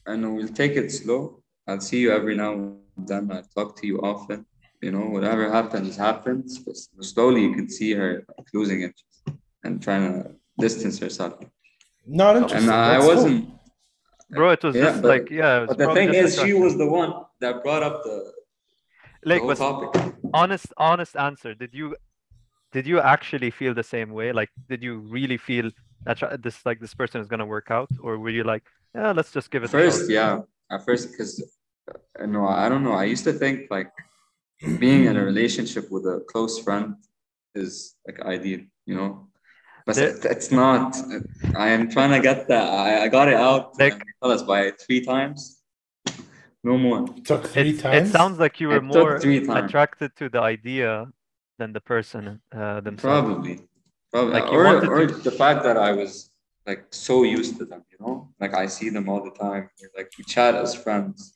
[0.06, 1.40] I know we'll take it slow.
[1.68, 3.30] I'll see you every now and then.
[3.30, 4.44] I talk to you often.
[4.82, 6.58] You know, whatever happens, happens.
[6.58, 6.76] But
[7.12, 9.18] slowly you can see her like, losing interest
[9.64, 11.34] and trying to distance herself.
[12.06, 13.50] not interested And I That's wasn't.
[14.30, 15.58] Bro, it was Yeah, just but- like yeah.
[15.58, 18.16] it was But the thing is, she was the one that brought up the,
[19.22, 20.14] the like whole but topic.
[20.34, 21.54] honest honest answer.
[21.54, 21.94] Did you
[22.72, 24.32] did you actually feel the same way?
[24.32, 25.70] Like did you really feel
[26.04, 29.32] that this like this person is gonna work out, or were you like yeah let's
[29.32, 30.10] just give it a First, shot?
[30.10, 31.32] yeah, at first, because
[32.20, 32.92] uh, no, I don't know.
[32.92, 33.90] I used to think like
[34.78, 36.94] being in a relationship with a close friend
[37.54, 39.28] is like ideal, you know.
[39.86, 40.96] But There- it's not.
[40.98, 41.20] Uh,
[41.56, 42.66] I am trying to get that.
[42.68, 43.78] I, I got it out.
[43.80, 45.62] Like- tell us by three times.
[46.64, 47.06] No more.
[47.24, 51.06] took three It's, times it sounds like you were It more attracted to the idea
[51.58, 53.02] than the person uh, themselves.
[53.02, 53.60] Probably.
[54.12, 54.32] Probably.
[54.34, 56.30] Like, or or to- the fact that I was
[56.66, 59.68] like so used to them, you know, like I see them all the time.
[59.96, 61.34] Like we chat as friends.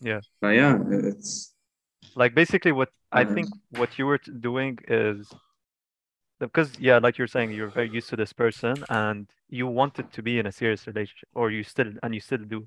[0.00, 0.20] Yeah.
[0.40, 1.54] But yeah, it's
[2.14, 3.34] like basically what i Mhm.
[3.34, 5.32] think what you were doing is
[6.40, 10.22] because yeah like you're saying you're very used to this person and you wanted to
[10.22, 12.66] be in a serious relationship or you still and you still do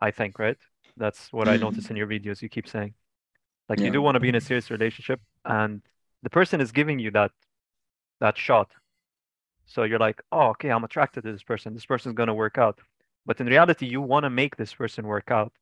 [0.00, 0.58] i think right
[0.96, 1.60] that's what i Mhm.
[1.60, 2.94] notice in your videos you keep saying
[3.68, 5.82] like you do want to be in a serious relationship and
[6.22, 7.32] the person is giving you that
[8.20, 8.70] that shot.
[9.66, 11.74] So you're like oh okay i'm attracted to this person.
[11.74, 12.78] This person's going to work out.
[13.26, 15.52] But in reality you want to make this person work out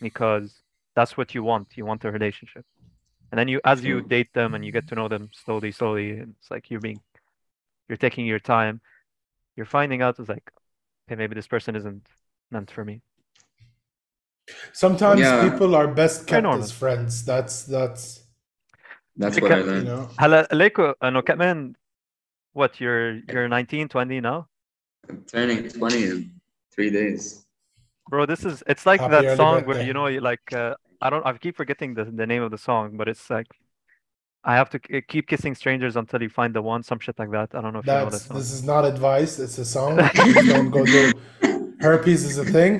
[0.00, 0.62] because
[0.94, 1.68] that's what you want.
[1.76, 2.64] You want a relationship.
[3.30, 6.10] And then you as you date them and you get to know them slowly slowly
[6.10, 7.00] it's like you're being
[7.88, 8.80] you're taking your time
[9.56, 10.50] you're finding out it's like
[11.06, 12.06] okay maybe this person isn't
[12.50, 13.02] meant for me.
[14.72, 15.48] Sometimes Yeah.
[15.48, 17.24] people are best kept as friends.
[17.24, 18.25] That's that's
[19.17, 19.87] that's Like, what I uh, you learned.
[19.87, 20.07] know.
[20.19, 21.73] هلا ليكو انه كمان
[22.57, 24.45] what you're you're 19 20 now
[25.09, 26.31] I'm turning 20 in
[26.75, 27.45] three days.
[28.09, 29.87] bro this is it's like Happy that early song where birthday.
[29.87, 32.61] you know you like uh, I don't I keep forgetting the the name of the
[32.69, 33.47] song but it's like
[34.51, 37.31] I have to k- keep kissing strangers until you find the one some shit like
[37.37, 39.33] that I don't know if you know That's that song this is not advice.
[39.45, 39.91] It's a song.
[40.19, 41.03] Please don't go do.
[41.85, 42.73] Herpes is a thing.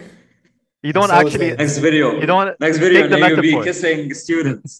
[0.87, 1.59] you don't So is actually it.
[1.63, 2.05] Next video.
[2.21, 3.63] you don't Next video, take the you'll be metaphor.
[3.69, 4.71] kissing students.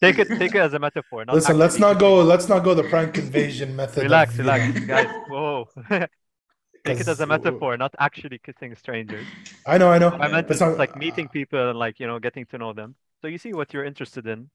[0.00, 2.22] take it take it as a metaphor not Listen, let's not go.
[2.22, 4.02] Let's not go the prank invasion method.
[4.02, 5.68] relax relax guys whoa
[6.86, 9.26] take it as a metaphor not actually kissing strangers
[9.66, 10.08] I know, I know.
[10.08, 12.94] I meant it's like meeting people and like you know getting to know them.
[13.20, 14.48] So you see what you're interested in,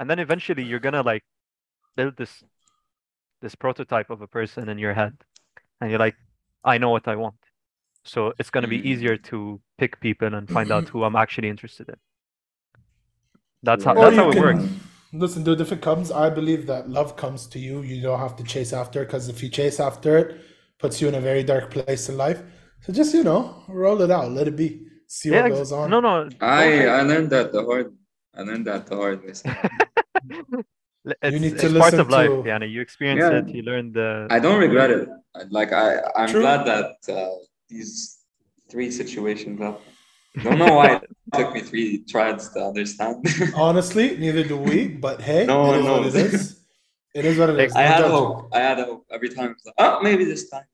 [0.00, 1.24] and then eventually you're gonna like
[1.94, 2.42] build this
[3.42, 5.14] this prototype of a person in your head,
[5.80, 6.16] and you're like,
[6.64, 7.36] I know what I want.
[8.04, 8.84] So it's gonna be Mm.
[8.86, 11.96] easier to pick people and find out who I'm actually interested in.
[13.62, 14.64] That's how Or that's how it can- works.
[15.12, 17.82] Listen, dude, if it comes, I believe that love comes to you.
[17.82, 20.40] You don't have to chase after because if you chase after it,
[20.78, 22.40] puts you in a very dark place in life.
[22.82, 25.90] So just you know, roll it out, let it be, see Yeah, what goes on.
[25.90, 26.28] no, no.
[26.40, 27.92] I I learned that the hard.
[28.38, 29.32] I learned that the hard way.
[31.06, 32.70] l- It's, need to it's part listen of life, to- Yana.
[32.70, 33.38] You experience Yeah.
[33.40, 33.48] it.
[33.48, 34.28] You learn the.
[34.30, 35.08] I don't regret it.
[35.50, 36.42] Like I, I'm True.
[36.42, 37.30] glad that uh,
[37.68, 38.18] these
[38.70, 39.84] three situations happened.
[40.42, 43.24] Don't know why it took me three tries to understand.
[43.56, 44.88] Honestly, neither do we.
[44.88, 46.60] But hey, No it one is what it is.
[47.14, 47.74] It is what it is.
[47.74, 48.14] I No had judgment.
[48.24, 48.48] hope.
[48.54, 49.56] I had hope every time.
[49.64, 50.64] Like, oh, maybe this time.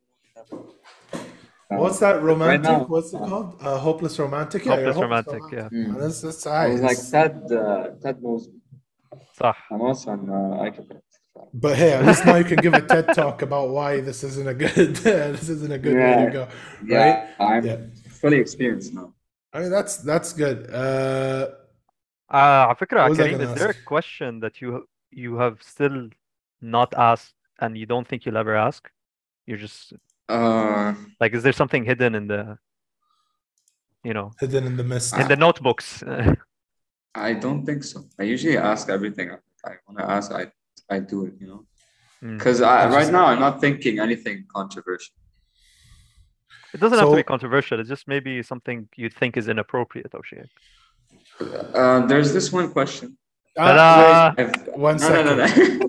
[1.69, 2.71] What's that romantic?
[2.71, 3.57] now- What's it called?
[3.61, 4.64] Uh, hopeless romantic.
[4.64, 5.69] Yeah, Hopeless hopeless romantic, yeah.
[5.79, 5.99] Mm.
[6.01, 6.83] That's, that's I alright.
[6.83, 7.51] like Ted.
[7.51, 8.61] Uh, Ted knows me.
[9.40, 9.55] صح.
[9.71, 11.01] I'm also on uh, Icabet.
[11.53, 14.49] But hey, at least now you can give a TED talk about why this isn't
[14.49, 16.42] a good this isn't a good way to go.
[16.45, 16.87] right?
[16.87, 17.77] Yeah, I'm Yeah.
[18.21, 19.12] fully experienced now.
[19.56, 20.70] I mean that's that's good.
[20.74, 21.48] Uh
[22.34, 23.86] Uh, على فكرة What was I Karim, gonna is there a ask?
[23.86, 26.10] question that you you have still
[26.62, 28.89] not asked and you don't think you'll ever ask?
[29.48, 29.94] You're just
[30.30, 32.58] Uh, like, is there something hidden in the,
[34.04, 35.13] you know, hidden in the mist.
[35.17, 36.04] in the notebooks?
[37.15, 38.06] I don't think so.
[38.20, 39.38] I usually ask everything I,
[39.70, 40.32] I want to ask.
[40.32, 40.44] I
[40.89, 41.34] I do it.
[41.41, 41.62] You know.
[42.24, 42.38] Mm.
[42.38, 43.13] Because right Interesting.
[43.13, 45.15] now I'm not thinking anything controversial.
[46.77, 47.81] It doesn't have to be controversial.
[47.81, 50.45] It's just maybe something you think is inappropriate, O'Shea.
[51.75, 53.17] Uh, there's this one question.
[53.59, 54.53] Ah, Ta-da!
[54.89, 55.89] One no, no, no, no.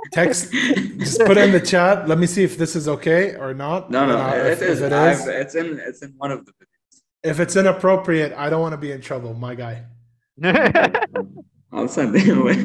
[0.12, 0.52] Text.
[0.52, 2.08] Just put it in the chat.
[2.08, 3.90] Let me see if this is okay or not.
[3.90, 4.80] no, no, And I- it if, is.
[4.80, 5.68] if it it's in.
[5.88, 6.94] It's in one of the videos.
[7.32, 9.74] if it's inappropriate, I don't want to be in trouble, my guy.
[11.72, 12.56] I'll send it away.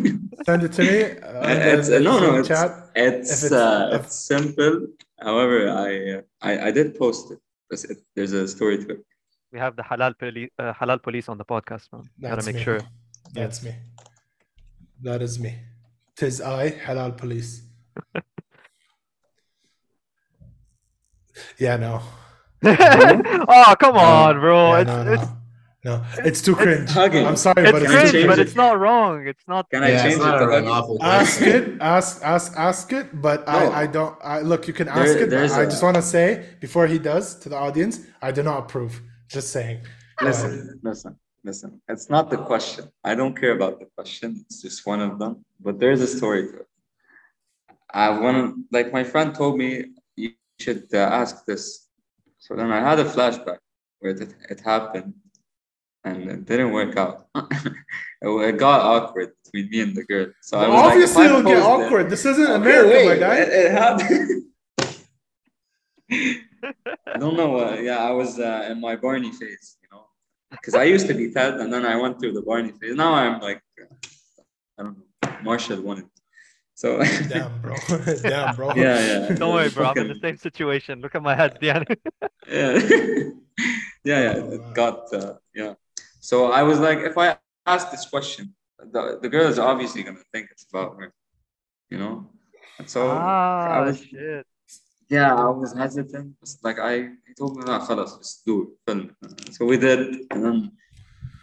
[0.45, 0.97] Send it to me.
[1.21, 2.31] uh, in it's uh, no, no.
[2.33, 2.69] the It's chat.
[2.95, 4.87] it's, it's- uh, if- it's simple.
[5.27, 7.39] However, I, uh, I I did post it.
[7.69, 9.05] There's, it, there's a story to it.
[9.51, 12.03] we have the halal police, uh, halal police on the podcast, man.
[12.21, 12.63] Gotta That's make me.
[12.63, 12.81] sure.
[13.33, 13.73] That's me.
[15.01, 15.55] That is me.
[16.15, 17.63] Tis I, halal police.
[21.57, 22.01] yeah, no.
[22.63, 24.73] oh, come on, bro.
[24.73, 25.27] Yeah, it's no, it's
[25.85, 25.97] no.
[25.97, 26.89] No, it's too cringe.
[26.89, 27.25] hugging.
[27.29, 29.27] I'm sorry, it's but it's Can I too cringe, change but it's not wrong.
[29.31, 29.69] It's not.
[29.69, 31.63] Can I Yeah, change it to an awful ask it
[31.95, 33.53] ask ask ask it but No.
[33.59, 35.83] I, I don't I look you can There- ask it but there's i a- just
[35.87, 36.25] want to say
[36.65, 37.95] before he does to the audience
[38.27, 38.93] i do not approve
[39.35, 39.77] just saying
[40.17, 40.43] Go ahead.
[40.45, 41.11] Listen, listen,
[41.49, 41.69] listen.
[41.93, 42.83] It's not the question.
[43.03, 44.27] I don't care about the question.
[44.45, 45.33] It's just one of them.
[45.65, 46.69] But there's a story to it.
[48.05, 48.43] I want,
[48.77, 49.69] like my friend told me,
[50.15, 50.29] you
[50.63, 51.63] should uh, ask this.
[52.43, 53.59] So then I had a flashback
[53.99, 55.13] where it, it happened,
[56.05, 57.27] and it didn't work out.
[57.35, 60.27] it, it got awkward between me and the girl.
[60.41, 63.07] So I was obviously like, it'll get post it- awkward this isn't Okay, america wait,
[63.09, 64.43] my guy It, it happened.
[67.07, 67.59] I don't know.
[67.59, 70.05] Uh, yeah, I was uh, in my Barney phase, you know,
[70.51, 72.95] because I used to be Ted, and then I went through the Barney phase.
[72.95, 73.85] Now I'm like, uh,
[74.79, 76.05] I don't know, Marshall wanted.
[76.75, 77.75] So damn bro
[78.21, 79.35] damn bro yeah, yeah.
[79.35, 79.85] Don't worry, bro.
[79.87, 80.99] I'm in the same situation.
[80.99, 81.85] Look at my head, Diana.
[82.47, 82.77] Yeah,
[84.03, 84.33] yeah, yeah.
[84.35, 84.51] Oh, wow.
[84.51, 85.73] It got uh, yeah.
[86.24, 90.18] So I was like, if I ask this question, the, the girl is obviously gonna
[90.32, 91.12] think it's about her,
[91.90, 92.30] you know.
[92.78, 94.46] And so I ah, was shit.
[95.08, 96.36] Yeah, I was hesitant.
[96.40, 99.10] It's like I, I told her, nah, خلاص, just do it, film it.
[99.24, 100.72] Uh, So we did, and then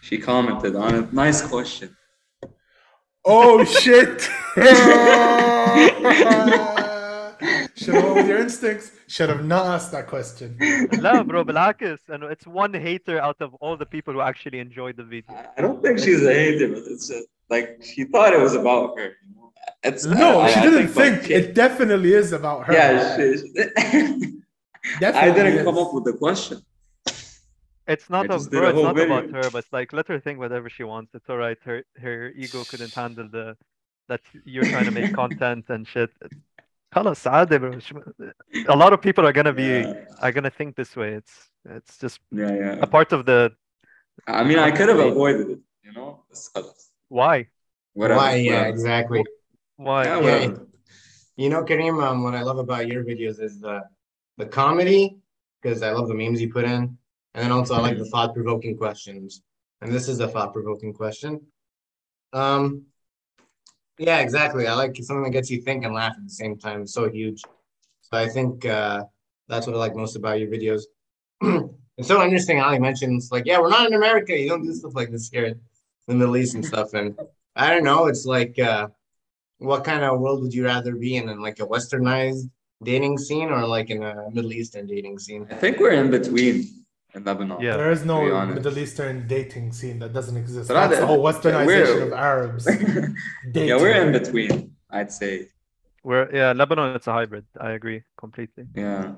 [0.01, 1.13] she commented on it.
[1.13, 1.95] Nice question.
[3.29, 4.29] oh shit
[7.81, 10.49] should have went with your instincts should have not asked that question
[11.05, 14.95] لا bro بالعكس and it's one hater out of all the people who actually enjoyed
[15.01, 18.31] the video I I don't think she's a hater, but it's just like she thought
[18.37, 19.09] it was about her.
[19.25, 19.47] You know?
[19.89, 22.93] It's no I- she I didn't like, think she- it definitely is about her yeah,
[23.15, 23.63] she, she-
[24.97, 25.65] I definitely didn't is.
[25.67, 26.57] come up with the question.
[27.93, 29.41] It's not I a, just did bro, a it's whole not about video.
[29.43, 31.09] her, but like let her think whatever she wants.
[31.17, 31.59] It's all right.
[31.69, 33.45] Her her ego couldn't handle the
[34.11, 34.21] that
[34.53, 36.11] you're trying to make content and shit.
[36.95, 37.79] خلاص عادي bro.
[37.79, 37.93] ش-
[38.69, 41.11] A lot of people are gonna be Yeah, are gonna think this way.
[41.21, 41.35] It's
[41.77, 42.85] it's just yeah, yeah.
[42.85, 43.39] a part of the
[44.39, 45.11] I mean, I could have Wait.
[45.15, 45.59] avoided it.
[45.85, 46.81] You know, it's خلاص.
[47.19, 47.35] why
[47.99, 48.19] Whatever.
[48.19, 48.31] Why?
[48.35, 48.69] Yeah, whatever.
[48.75, 49.21] exactly.
[49.87, 50.25] why Yeah, Yeah.
[50.25, 50.67] whatever.
[51.41, 53.75] You know, Kareem, um, what I love about your videos is the
[54.41, 55.03] the comedy,
[55.57, 56.81] because I love the memes you put in,
[57.33, 59.29] and then also I like the thought provoking questions.
[59.81, 61.31] And this is a thought provoking question.
[62.41, 62.63] Um,
[63.98, 64.66] yeah, exactly.
[64.66, 66.82] I like something that gets you think and laugh at the same time.
[66.82, 67.42] It's so huge.
[68.02, 69.04] So I think uh,
[69.48, 70.82] that's what I like most about your videos.
[71.98, 72.60] it's so interesting.
[72.60, 74.38] Ali mentions like, yeah, we're not in America.
[74.38, 75.60] You don't do stuff like this here in
[76.06, 76.94] the Middle East and stuff.
[76.94, 77.18] And
[77.56, 78.06] I don't know.
[78.06, 78.58] It's like.
[78.58, 78.88] Uh,
[79.62, 82.50] what kind of world would you rather be in, in like a westernized
[82.82, 85.46] dating scene or like in a Middle Eastern dating scene?
[85.50, 86.81] I think we're in between
[87.14, 87.60] in Lebanon.
[87.60, 87.76] Yeah.
[87.76, 88.54] There is no to be honest.
[88.56, 90.68] Middle Eastern dating scene that doesn't exist.
[90.68, 92.66] But That's I- the whole westernization we're- of Arabs.
[93.54, 94.74] yeah, we're in between.
[94.90, 95.48] I'd say.
[96.04, 97.44] we're yeah Lebanon it's a hybrid.
[97.68, 98.64] I agree completely.
[98.74, 99.12] Yeah,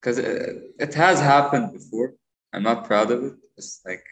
[0.00, 2.14] because it, uh, it has happened before.
[2.52, 3.34] I'm not proud of it.
[3.58, 4.04] It's like,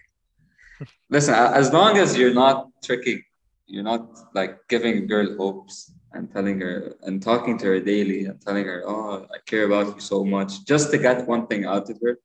[1.14, 2.56] listen, as long as you're not
[2.86, 3.22] tricking,
[3.66, 4.02] you're not
[4.34, 8.64] like giving a girl hopes and telling her and talking to her daily and telling
[8.64, 11.96] her, oh, I care about you so much, just to get one thing out of
[12.04, 12.18] her.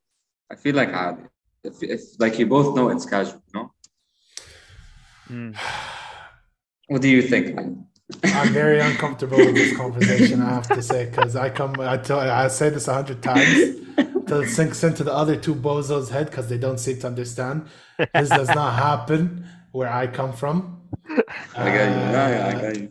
[0.52, 1.26] I feel like عادي.
[1.64, 3.70] If, if like you both know it's casual, you know.
[5.30, 5.56] Mm.
[6.88, 7.54] What do you think?
[7.56, 7.86] man?
[8.24, 10.40] I'm very uncomfortable with this conversation.
[10.40, 13.80] I have to say because I come, I tell, I say this a hundred times
[14.28, 17.66] till it sinks into the other two bozos' head because they don't seem to understand.
[18.14, 20.82] This does not happen where I come from.
[21.56, 22.02] I got you.
[22.14, 22.88] Yeah, yeah, I Uh, got you.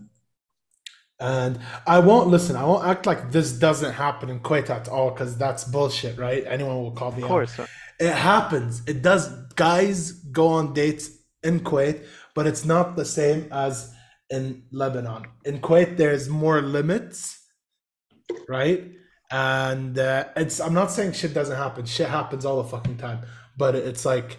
[1.21, 2.57] And I won't listen.
[2.57, 6.43] I won't act like this doesn't happen in Kuwait at all because that's bullshit, right?
[6.47, 7.59] Anyone will call me Of course.
[7.59, 7.67] uh,
[7.99, 8.83] It happens.
[8.87, 9.29] It does.
[9.55, 11.11] Guys go on dates
[11.43, 12.05] in Kuwait,
[12.35, 13.93] but it's not the same as
[14.31, 15.25] in Lebanon.
[15.45, 17.39] In Kuwait, there's more limits,
[18.49, 18.91] right?
[19.31, 20.59] And uh, it's.
[20.59, 21.85] I'm not saying shit doesn't happen.
[21.85, 23.21] Shit happens all the fucking time.
[23.59, 24.39] But it's like,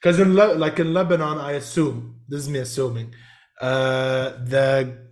[0.00, 3.14] because in Le- like in Lebanon, I assume this is me assuming,
[3.60, 5.09] uh, the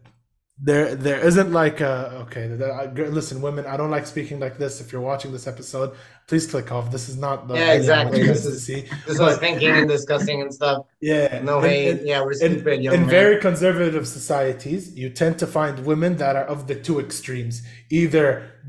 [0.61, 4.81] there there isn't like a okay listen women i don't like speaking like this.
[4.81, 5.95] If you're watching this episode
[6.27, 6.91] please click off.
[6.91, 8.23] This is not the Yeah, video I want exactly.
[8.29, 8.81] This is- see.
[9.07, 10.85] This was But- thinking and discussing and stuff.
[11.01, 11.41] yeah.
[11.43, 15.87] No and- yeah, we're in, stupid young in very conservative societies you tend to find
[15.87, 17.63] women that are of the two extremes.
[17.91, 18.27] Either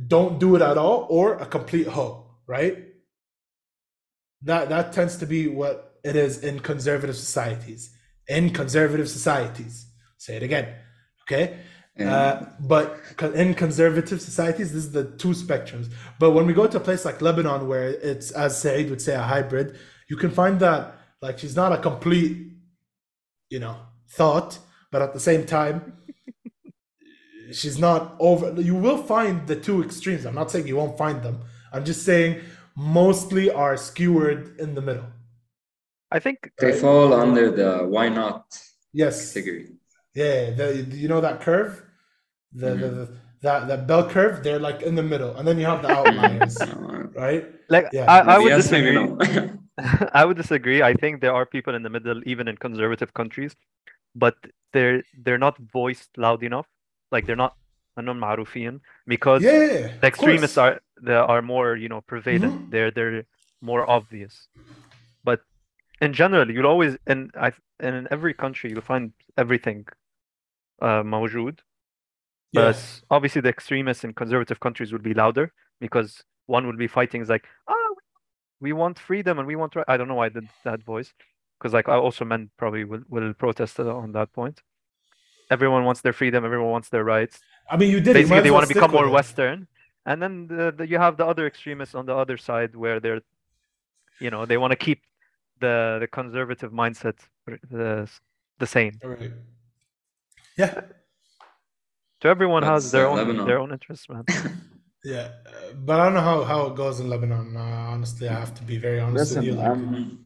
[0.08, 2.14] don't do it at all or a complete hoe
[2.48, 2.76] right?
[4.44, 7.82] That that tends to be what it is in conservative societies.
[8.28, 9.88] In conservative societies.
[10.18, 10.68] Say it again
[11.24, 11.60] okay
[12.00, 12.16] Yeah.
[12.16, 12.97] uh, but
[13.36, 15.91] in conservative societies, this is the two spectrums.
[16.20, 19.16] But when we go to a place like Lebanon, where it's, as Saeed would say,
[19.16, 19.78] a hybrid,
[20.10, 22.38] you can find that like she's not a complete,
[23.50, 23.76] you know,
[24.12, 24.60] thought,
[24.91, 25.97] but at the same time,
[27.52, 28.60] she's not over.
[28.62, 30.26] You will find the two extremes.
[30.26, 31.39] I'm not saying you won't find them.
[31.74, 32.41] I'm just saying
[32.78, 35.06] mostly are skewered in the middle.
[36.12, 38.45] I think They fall under the why not
[38.93, 39.34] Yes.
[39.34, 39.68] category.
[40.16, 41.84] Yeah, the, you know that curve,
[42.53, 43.05] the, the, the
[43.43, 44.43] that that bell curve.
[44.43, 47.45] They're like in the middle, and then you have the outliers, Uh, right?
[47.69, 48.07] like Yeah.
[48.09, 48.93] I, I maybe would yes, disagree.
[48.93, 49.19] maybe no.
[50.12, 50.83] I would disagree.
[50.83, 53.55] I think there are people in the middle, even in conservative countries,
[54.15, 54.35] but
[54.73, 56.67] they're they're not voiced loud enough.
[57.12, 57.55] Like they're not
[57.99, 60.75] أنهم معروفين because Yeah, the of extremists course.
[60.75, 62.45] are they are more you know prevalent.
[62.45, 62.71] Mhm.
[62.71, 63.25] They're they're
[63.62, 64.49] more obvious.
[65.25, 65.41] But
[66.01, 69.87] in general, you'll always in I and in every country you'll find everything
[70.83, 71.59] uh موجود.
[72.54, 77.22] but obviously the extremists in conservative countries will be louder because one will be fighting
[77.22, 77.76] is like, ah,
[78.60, 79.86] we want freedom and we want right.
[79.88, 81.14] I don't know why I did that voice
[81.58, 84.62] because like I also men probably will, will protest on that point.
[85.52, 86.45] Everyone wants their freedom.
[86.45, 87.39] Everyone wants their rights.
[87.70, 88.14] I mean, you did.
[88.14, 89.12] Basically, might they want to become more it.
[89.12, 89.68] Western,
[90.06, 93.22] and then the, the, you have the other extremists on the other side where they're,
[94.20, 95.02] you know, they want to keep
[95.60, 97.16] the the conservative mindset
[97.70, 98.10] the
[98.60, 99.00] the same.
[99.04, 99.32] Right.
[100.58, 100.82] Yeah,
[102.22, 103.48] So everyone That's, has their own Lebanon.
[103.48, 104.26] their own interests, man.
[105.06, 107.56] yeah, uh, but I don't know how, how it goes in Lebanon.
[107.56, 109.54] Uh, honestly, I have to be very honest with you.
[109.54, 110.26] Listen, Like, um,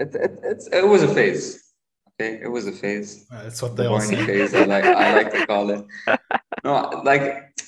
[0.00, 1.74] it, it, it's, it was a phase.
[2.20, 3.26] Okay, it was a phase.
[3.32, 4.26] uh, it's what they all boring say.
[4.26, 4.52] phase.
[4.54, 5.84] I like I like to call it.
[6.64, 7.58] No, like,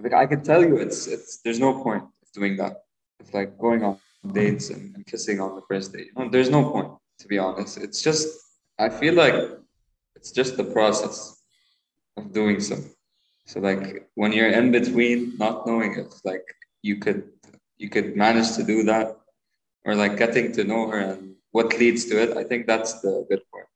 [0.00, 1.40] like I can tell you, it's it's.
[1.44, 2.82] There's no point of doing that.
[3.18, 3.98] It's like going on
[4.32, 6.10] dates and, and kissing on the first date.
[6.16, 6.92] No, there's no point.
[7.20, 8.28] To be honest, it's just.
[8.78, 9.34] I feel like
[10.14, 11.37] it's just the process
[12.18, 12.76] of doing so.
[13.46, 16.44] So like when you're in between, not knowing it, like
[16.82, 17.30] you could
[17.78, 19.16] you could manage to do that,
[19.84, 22.36] or like getting to know her and what leads to it.
[22.36, 23.68] I think that's the good part.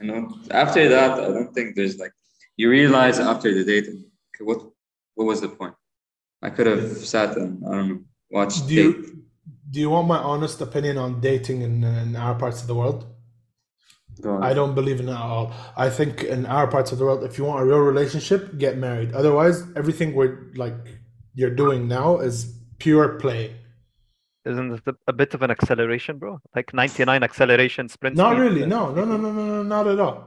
[0.00, 0.20] You know,
[0.50, 2.14] after that, I don't think there's like
[2.56, 4.60] you realize after the date, okay, what
[5.14, 5.74] what was the point?
[6.42, 8.66] I could have sat and I don't know watched.
[8.66, 8.82] Do date.
[8.82, 9.22] you
[9.70, 13.06] do you want my honest opinion on dating in, in our parts of the world?
[14.22, 14.42] Go on.
[14.42, 15.52] I don't believe in it at all.
[15.76, 18.78] I think in our parts of the world, if you want a real relationship, get
[18.78, 19.12] married.
[19.12, 20.74] Otherwise, everything we're like
[21.34, 22.36] you're doing now is
[22.78, 23.56] pure play.
[24.44, 26.40] Isn't it a- a bit of an acceleration, bro?
[26.54, 28.64] Like 99 acceleration sprint Not really.
[28.66, 30.18] No, no, no, no, no, no, not at all.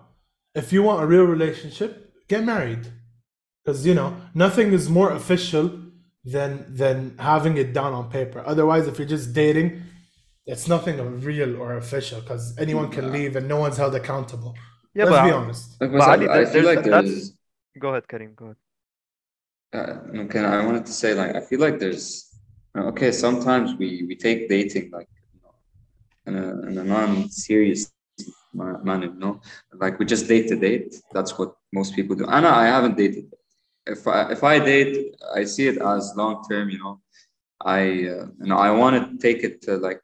[0.54, 1.92] If you want a real relationship,
[2.28, 2.88] get married.
[3.64, 5.66] Because you know, nothing is more official
[6.24, 8.44] than than having it down on paper.
[8.46, 9.82] Otherwise, if you're just dating,
[10.46, 14.54] it's nothing of real or official because anyone can leave and no one's held accountable.
[14.94, 15.70] Yeah, Let's but be I- honest.
[15.72, 16.12] Like, But what's up?
[16.20, 17.34] Ali, I there- feel there's- like that's- there's.
[17.80, 18.36] Go ahead, Kareem.
[18.36, 18.58] Go ahead.
[19.74, 22.08] Uh, okay, I wanted to say like I feel like there's
[22.92, 23.12] okay.
[23.12, 25.54] Sometimes we we take dating like you know,
[26.28, 27.92] in a in a non-serious
[28.54, 29.42] manner, you know,
[29.84, 30.92] like we just date to date.
[31.16, 32.26] That's what most people do.
[32.36, 33.26] And I haven't dated.
[33.86, 34.94] If I if I date,
[35.40, 36.70] I see it as long term.
[36.70, 36.94] You know,
[37.60, 37.80] I
[38.14, 40.02] uh, you know I want to take it to like,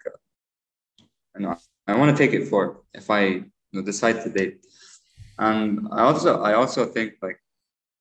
[1.40, 1.56] know,
[1.88, 4.66] I want to take it for if I you know, decide to date.
[5.40, 7.40] And I also I also think like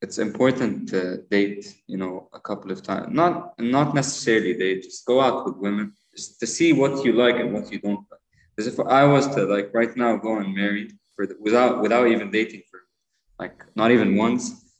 [0.03, 3.09] it's important to date, you know, a couple of times.
[3.11, 7.37] Not not necessarily date, just go out with women just to see what you like
[7.37, 8.21] and what you don't like.
[8.57, 12.09] Because if I was to like right now go and marry for the, without without
[12.09, 12.81] even dating for
[13.39, 14.75] like not even once,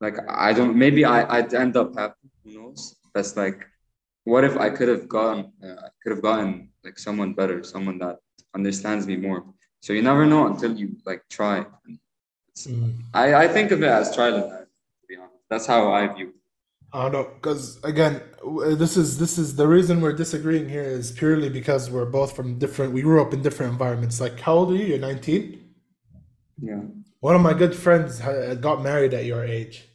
[0.00, 2.30] like I don't maybe I I'd end up happy.
[2.44, 2.96] Who knows?
[3.14, 3.66] That's like,
[4.24, 7.98] what if I could have gotten uh, I could have gotten like someone better, someone
[7.98, 8.18] that
[8.54, 9.44] understands me more.
[9.80, 11.66] So you never know until you like try.
[12.66, 13.02] Mm.
[13.14, 14.68] I, I think of it as trial and error,
[15.00, 15.44] to be honest.
[15.48, 16.34] That's how I view it.
[16.92, 18.20] I don't know, because again,
[18.76, 22.58] this is this is the reason we're disagreeing here is purely because we're both from
[22.58, 22.92] different.
[22.92, 24.20] We grew up in different environments.
[24.20, 24.86] Like, how old are you?
[24.86, 25.70] You're 19.
[26.62, 26.80] Yeah.
[27.20, 28.18] One of my good friends
[28.60, 29.86] got married at your age,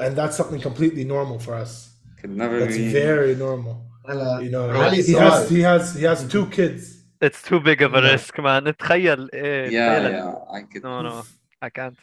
[0.00, 1.96] and that's something completely normal for us.
[2.20, 2.92] Could never That's be.
[2.92, 7.03] very normal هلا You know, علي he has سؤال he has he has two kids.
[7.21, 8.11] It's too big of a Yeah.
[8.13, 8.73] risk, man.
[8.73, 10.57] تخيل إيه yeah, تخيل yeah.
[10.57, 10.83] I could.
[10.83, 11.23] No, no,
[11.61, 11.97] I can't.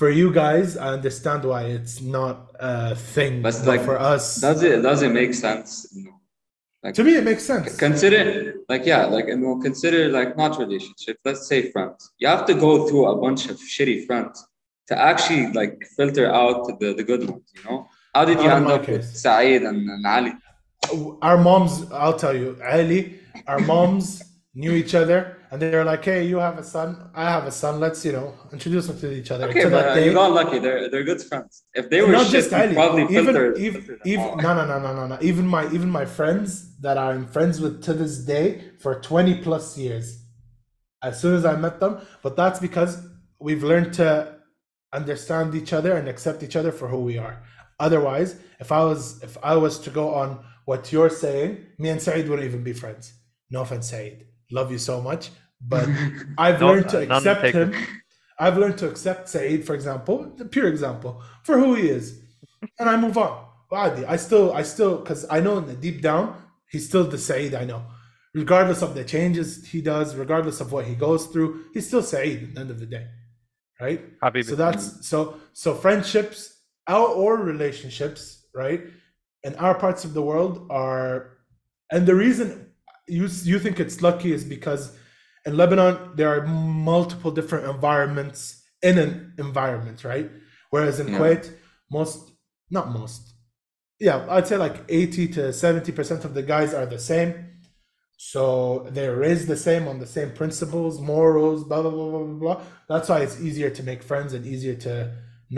[0.00, 3.32] for you guys, I understand why it's not a thing.
[3.44, 5.70] But, But, like, for us, Does it does it make sense?
[5.94, 6.16] You know,
[6.84, 7.68] like to me, it makes sense.
[7.86, 8.22] consider
[8.72, 11.16] like yeah, like and we'll consider like not relationship.
[11.28, 12.00] Let's say friends.
[12.20, 14.34] You have to go through a bunch of shitty friends
[14.88, 17.46] to actually like filter out the, the good ones.
[17.56, 17.78] You know,
[18.14, 19.20] how did you Not in end my up with case.
[19.24, 20.32] Saeed and, and Ali?
[21.21, 24.23] Our moms, I'll tell you, Ali, our moms
[24.53, 27.51] knew each other, and they were like, "Hey, you have a son, I have a
[27.51, 27.79] son.
[27.79, 30.31] Let's you know introduce them to each other." Okay, to but uh, day, you got
[30.31, 30.59] lucky.
[30.59, 31.63] They're they're good friends.
[31.73, 34.79] If they were not shit, just Ali, probably even even them even no no no
[34.79, 38.71] no no no even my even my friends that I'm friends with to this day
[38.79, 40.23] for 20 plus years.
[41.03, 42.97] As soon as I met them, but that's because
[43.39, 44.37] we've learned to
[44.93, 47.43] understand each other and accept each other for who we are.
[47.79, 52.01] Otherwise, if I was if I was to go on what you're saying, me and
[52.01, 53.13] Saeed wouldn't even be friends.
[53.49, 54.25] No offense, Saeed.
[54.51, 55.87] Love you so much, but
[56.37, 57.73] I've No, learned to uh, accept taken.
[57.73, 57.87] him.
[58.39, 62.21] I've learned to accept Saeed, for example, the pure example, for who he is,
[62.79, 63.45] and I move on.
[63.71, 66.35] I still, I still, because I know in the deep down,
[66.69, 67.83] he's still the Saeed I know.
[68.35, 72.43] Regardless of the changes he does, regardless of what he goes through, he's still Saeed
[72.43, 73.07] at the end of the day,
[73.81, 74.01] right?
[74.21, 74.43] Habibi.
[74.43, 76.53] So that's so so friendships
[76.87, 78.81] our or relationships, right?
[79.47, 80.53] In our parts of the world
[80.85, 81.13] are,
[81.93, 82.47] and the reason
[83.17, 84.83] you you think it's lucky is because
[85.47, 86.43] in Lebanon there are
[86.93, 88.39] multiple different environments
[88.89, 89.11] in an
[89.45, 90.29] environment, right?
[90.73, 91.17] Whereas in Yeah.
[91.17, 91.43] Kuwait,
[91.97, 92.19] most
[92.77, 93.21] not most,
[94.07, 97.31] yeah, I'd say like eighty to seventy percent of the guys are the same.
[98.33, 98.43] So
[98.95, 102.39] they're raised the same on the same principles, morals, blah blah blah blah blah.
[102.43, 102.59] blah.
[102.89, 104.93] That's why it's easier to make friends and easier to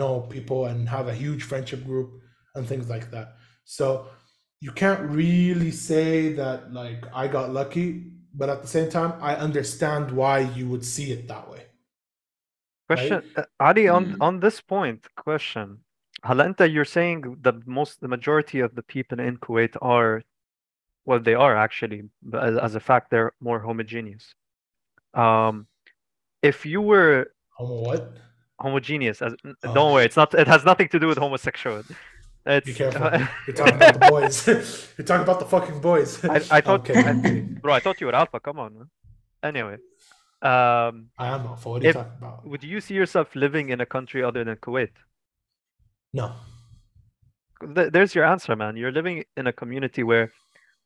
[0.00, 2.08] know people and have a huge friendship group
[2.54, 3.26] and things like that.
[3.70, 4.06] So
[4.60, 9.36] you can't really say that like I got lucky, but at the same time, I
[9.36, 11.62] understand why you would see it that way.
[12.88, 13.46] Question, right?
[13.46, 14.16] Uh, Adi, on mm.
[14.20, 15.78] on this point, question.
[16.24, 20.22] Halenta, you're saying the most, the majority of the people in Kuwait are,
[21.06, 22.02] well, they are actually,
[22.34, 24.34] as, as a fact, they're more homogeneous.
[25.14, 25.66] Um,
[26.42, 28.12] if you were homo what?
[28.58, 29.22] Homogeneous.
[29.22, 29.74] As, oh.
[29.74, 30.34] Don't worry, it's not.
[30.34, 31.94] It has nothing to do with homosexuality.
[32.56, 33.00] It's Be careful.
[33.46, 34.46] You're talking about the boys.
[34.98, 36.24] You're talking about the fucking boys.
[36.24, 36.98] I, I thought Okay.
[36.98, 38.88] I- bro I thought you were alpha come on man.
[39.42, 39.74] Anyway
[40.42, 41.68] um I am alpha.
[41.68, 42.46] What are you talking about?
[42.46, 44.90] would you see yourself living in a country other than Kuwait?
[46.12, 46.32] No.
[47.74, 48.76] Th- there's your answer, man.
[48.76, 50.32] You're living in a community where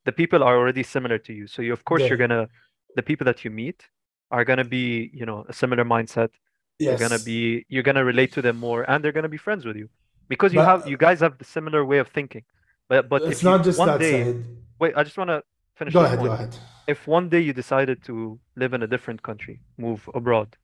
[0.04, 1.46] the people are already similar to you.
[1.46, 2.48] So you, of course, you're gonna,
[2.96, 3.88] the people that you meet
[4.30, 6.30] are gonna be, you know, a similar mindset.
[6.78, 6.98] Yes.
[6.98, 9.76] You're gonna be, you're gonna relate to them more, and they're gonna be friends with
[9.76, 9.88] you
[10.28, 12.44] because you But- have, you guys have the similar way of thinking.
[12.88, 14.44] But but It's if you, not just one that day, side.
[14.80, 15.42] wait, I just wanna
[15.76, 16.18] finish Go this ahead.
[16.20, 16.40] Go point.
[16.40, 16.56] ahead.
[16.86, 18.14] If one day you decided to
[18.56, 20.56] live in a different country, move abroad,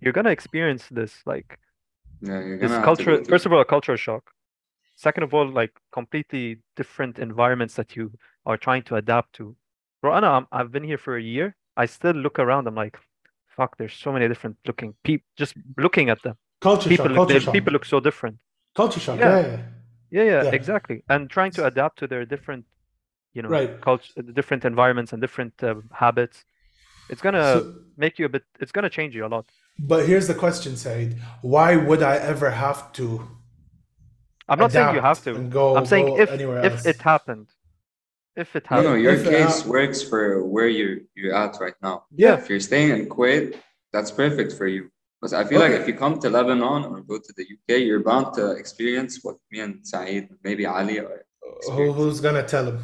[0.00, 1.58] you're gonna experience this like
[2.20, 4.24] Yeah, you're this gonna culture go through- first of all a culture shock
[5.06, 6.44] second of all like completely
[6.76, 8.04] different environments that you
[8.46, 9.56] are trying to adapt to
[10.00, 11.46] bro Anna, I'm, i've been here for a year
[11.82, 12.96] i still look around i'm like
[13.56, 17.10] fuck there's so many different looking people just looking at them Culture people shock.
[17.10, 17.54] look, Culture they- shock.
[17.58, 18.36] people look so different
[18.74, 19.18] Culture shock.
[19.18, 19.28] Yeah.
[19.28, 19.46] Yeah.
[19.46, 19.58] yeah.
[20.10, 20.50] yeah, yeah Yeah.
[20.60, 22.64] exactly and trying to adapt to their different
[23.34, 23.80] you know Right.
[23.88, 26.36] culture different environments and different uh, habits
[27.12, 29.46] it's gonna So- make you a bit it's gonna change you a lot
[29.92, 31.10] But here's the question, Saeed.
[31.54, 33.06] Why would I ever have to?
[34.50, 37.46] i'm not saying you have to go- i'm saying go if anywhere if it happened
[38.42, 40.22] if it No, happened no, your If, uh, case works for
[40.54, 41.96] where you're you're at right now.
[42.24, 42.34] Yeah.
[42.40, 43.46] If you're staying in Kuwait,
[43.94, 44.82] that's perfect for you.
[45.24, 48.00] Because I feel like if you come to Lebanon or go to the UK, you're
[48.02, 51.24] bound to experience what me and Saeed, maybe Ali, are.
[51.72, 52.78] Who, who's gonna tell him?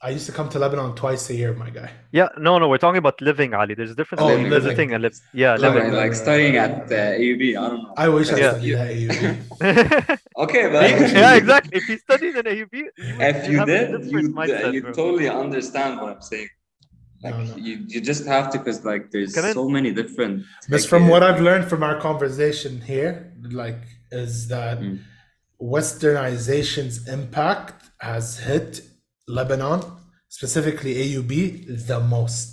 [0.00, 1.90] I used to come to Lebanon twice a year, my guy.
[2.12, 3.74] Yeah, no, no, we're talking about living, Ali.
[3.74, 4.62] There's a difference Oh, between living.
[4.62, 5.18] visiting and live.
[5.34, 5.74] Yeah, Living.
[5.74, 5.90] living.
[5.94, 7.94] Like, like studying at uh, AUB, I don't know.
[7.96, 8.50] I wish I Yeah.
[8.52, 10.18] studied at AUB.
[10.38, 11.78] Okay, but yeah, exactly.
[11.78, 14.92] If you studied in AUB, you If you did, you mindset, you bro.
[14.92, 16.48] totally understand what I'm saying.
[17.22, 17.56] Like No, no.
[17.56, 19.54] you, you just have to, because like there's Come in.
[19.54, 20.44] so many different.
[20.68, 23.80] But from what I've learned from our conversation here, like,
[24.12, 24.98] is that Mm.
[25.60, 28.82] Westernization's impact has hit
[29.28, 29.80] Lebanon,
[30.28, 31.32] specifically AUB,
[31.90, 32.50] the most.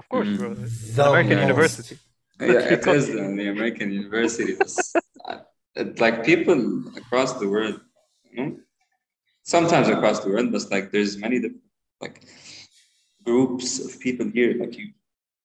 [0.00, 0.38] Of course, Mm.
[0.38, 0.48] bro.
[0.54, 1.48] The American most.
[1.48, 1.96] University.
[2.40, 4.52] Yeah, it is in the American university.
[4.62, 5.38] It's, uh,
[5.80, 6.60] it, like people
[7.02, 7.76] across the world,
[8.30, 8.56] you know,
[9.54, 11.62] sometimes across the world, but like there's many different
[12.04, 12.16] like
[13.24, 14.54] groups of people here.
[14.58, 14.90] Like you,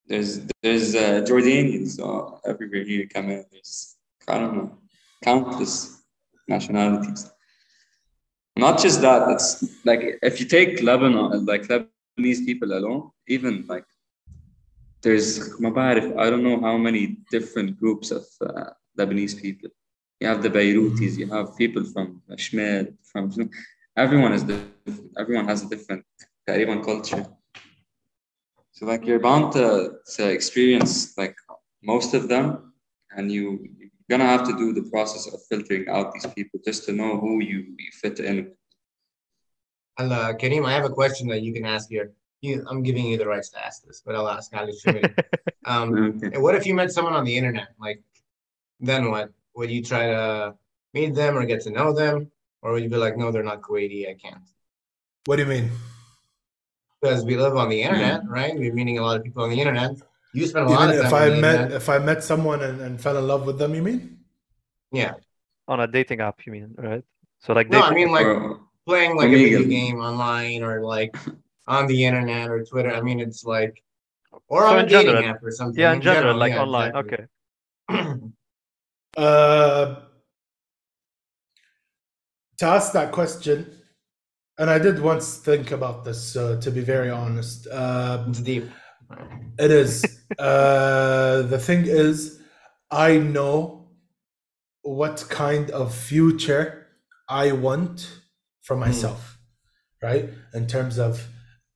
[0.08, 3.08] there's there's uh, Jordanians uh, everywhere here.
[3.14, 3.46] Come in.
[3.52, 3.96] There's
[4.28, 4.78] I don't know
[5.24, 6.04] countless
[6.48, 7.30] nationalities.
[8.58, 9.30] Not just that.
[9.30, 13.86] it's like if you take Lebanon, like Lebanese people alone, even like
[15.02, 19.70] there's I don't know how many different groups of uh, Lebanese people.
[20.20, 23.32] You have the Beirutis, you have people from Ashmed, from
[23.96, 25.12] everyone is different.
[25.18, 26.04] Everyone has a different
[26.48, 27.26] everyone culture.
[28.80, 31.36] So like you're bound to, to experience like
[31.84, 32.72] most of them,
[33.12, 36.86] and you you're gonna have to do the process of filtering out these people just
[36.86, 38.54] to know who you, you fit in.
[39.98, 42.14] And uh, Kareem, I have a question that you can ask here.
[42.40, 45.14] You, I'm giving you the rights to ask this, but I'll ask Ali Shimidi.
[45.66, 46.38] um, Okay.
[46.38, 47.72] What if you met someone on the internet?
[47.82, 48.02] Like,
[48.80, 49.34] then what?
[49.56, 50.56] Would you try to
[50.94, 52.32] meet them or get to know them?
[52.62, 54.48] Or would you be like, no, they're not Kuwaiti, I can't?
[55.26, 55.70] What do you mean?
[57.02, 58.54] Because we live on the internet, right?
[58.58, 59.92] We're meeting a lot of people on the internet.
[60.34, 61.82] You spend a lot Even of time if on I the met internet.
[61.82, 64.20] if I met someone and, and fell in love with them, you mean?
[64.92, 65.14] Yeah.
[65.68, 67.04] On a dating app, you mean, right?
[67.40, 71.16] So like No, I mean like Or- playing like a video game online or like
[71.68, 72.92] on the internet or Twitter.
[72.92, 73.82] I mean, it's like,
[74.48, 75.80] or So on a in dating general- app or something.
[75.80, 76.90] yeah, in general, like yeah, online.
[76.96, 77.26] exactly.
[77.90, 78.20] Okay.
[79.18, 79.96] Uh,
[82.58, 83.79] to ask that question,
[84.60, 86.36] and I did once think about this.
[86.36, 88.66] Uh, to be very honest, uh, it's deep.
[89.58, 90.04] It is.
[90.38, 92.40] uh, the thing is,
[92.92, 93.88] I know
[94.82, 96.88] what kind of future
[97.30, 98.10] I want
[98.62, 99.40] for myself,
[100.04, 100.30] right?
[100.54, 101.26] In terms of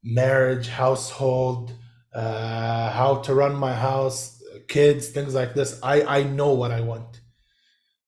[0.04, 1.74] marriage, household,
[2.14, 5.80] uh, how to run my house, kids, things like this.
[5.82, 7.22] I, I know what I want.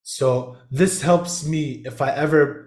[0.03, 2.64] So this helps me if I ever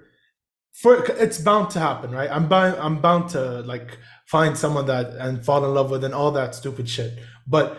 [0.81, 2.31] for it's bound to happen, right?
[2.31, 6.15] I'm bound I'm bound to like find someone that and fall in love with and
[6.15, 7.19] all that stupid shit.
[7.47, 7.79] But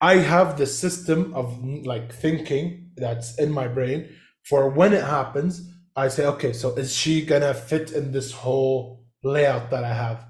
[0.00, 4.10] I have the system of like thinking that's in my brain
[4.42, 9.06] for when it happens, I say, okay, so is she gonna fit in this whole
[9.22, 10.26] layout that I have?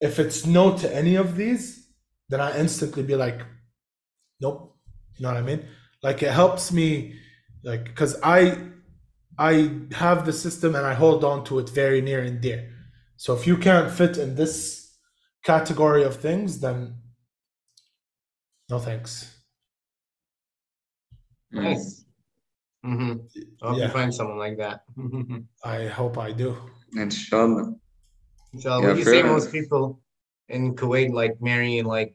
[0.00, 1.86] If it's no to any of these,
[2.30, 3.40] then I instantly be like,
[4.40, 4.74] nope.
[5.18, 5.66] You know what I mean?
[6.02, 7.18] Like it helps me
[7.62, 8.56] like because I
[9.38, 12.70] I have the system and I hold on to it very near and dear.
[13.16, 14.96] So if you can't fit in this
[15.44, 16.96] category of things, then
[18.70, 19.32] no thanks.
[21.50, 22.04] Nice.
[22.84, 23.12] Mm-hmm.
[23.62, 23.86] I hope Yeah.
[23.86, 24.84] you find someone like that.
[25.64, 26.56] I hope I do.
[26.96, 27.74] Inshallah.
[28.58, 29.30] so, Yeah, would you say fair.
[29.32, 30.00] most people
[30.48, 32.14] in Kuwait like marrying like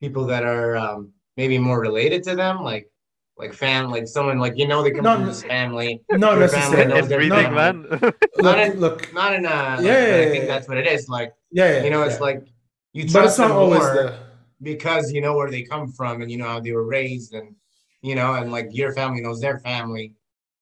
[0.00, 2.90] people that are um, maybe more related to them, like
[3.36, 6.48] like fam, like someone like you know they come Not- from this family, Not Your
[6.48, 7.00] family necessarily.
[7.00, 7.98] knows their Everything, family.
[8.00, 8.12] man.
[8.38, 9.48] Not Look, in- look, not in a.
[9.48, 10.46] like, Yeah, but I think yeah.
[10.46, 11.08] that's what it is.
[11.08, 11.84] Like yeah, yeah.
[11.84, 12.20] you know, it's yeah.
[12.20, 12.46] like
[12.92, 14.18] you trust but it's not them always more the
[14.62, 17.54] because you know where they come from and you know how they were raised and
[18.02, 20.14] you know and like your family knows their family.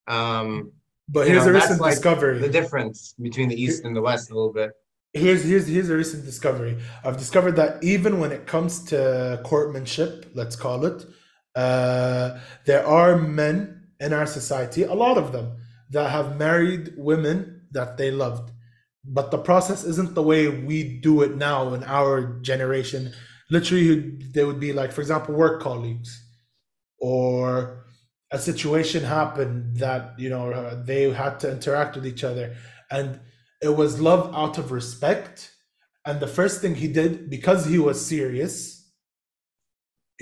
[0.08, 0.72] Um,
[1.08, 2.38] but here's know, a recent like discovery.
[2.38, 4.70] the difference between the east and the west a little bit.
[5.12, 6.78] here's here's here's a recent discovery.
[7.04, 11.04] I've discovered that even when it comes to courtmanship, let's call it,
[11.54, 15.56] uh, there are men in our society, a lot of them,
[15.90, 18.50] that have married women that they loved.
[19.04, 23.12] But the process isn't the way we do it now in our generation.
[23.50, 26.24] Literally, they would be like, for example, work colleagues,
[26.98, 27.84] or
[28.30, 32.56] a situation happened that you know they had to interact with each other,
[32.90, 33.20] and
[33.60, 35.50] it was love out of respect.
[36.06, 38.81] And the first thing he did, because he was serious,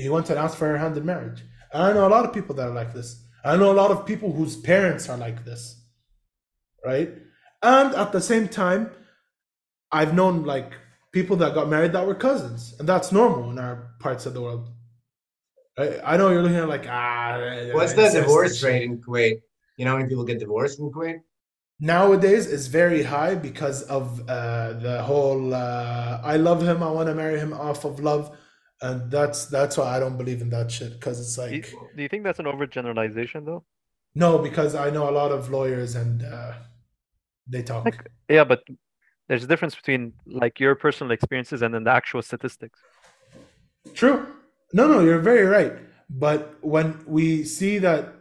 [0.00, 1.42] he went and asked for her hand in marriage.
[1.72, 3.24] And I know a lot of people that are like this.
[3.44, 5.80] I know a lot of people whose parents are like this.
[6.84, 7.10] Right?
[7.62, 8.90] And at the same time,
[9.92, 10.72] I've known like
[11.12, 12.74] people that got married that were cousins.
[12.78, 14.68] And that's normal in our parts of the world.
[15.78, 17.38] I, I know you're looking at like, ah.
[17.72, 19.42] What's the divorce rate in Kuwait?
[19.76, 21.20] You know how many people get divorced in Kuwait?
[21.80, 27.08] nowadays is very high because of uh, the whole uh, I love him, I want
[27.08, 28.36] to marry him off of love,
[28.82, 31.96] and that's that's why I don't believe in that shit because it's Do you, like
[31.96, 33.64] do you think that's an overgeneralization though?
[34.14, 36.54] no, because I know a lot of lawyers and uh,
[37.46, 37.84] they talk.
[37.84, 38.62] Like, yeah, but
[39.28, 42.80] there's a difference between like your personal experiences and then the actual statistics.
[43.94, 44.26] True.
[44.72, 45.72] No, no, you're very right.
[46.08, 48.14] But when we see that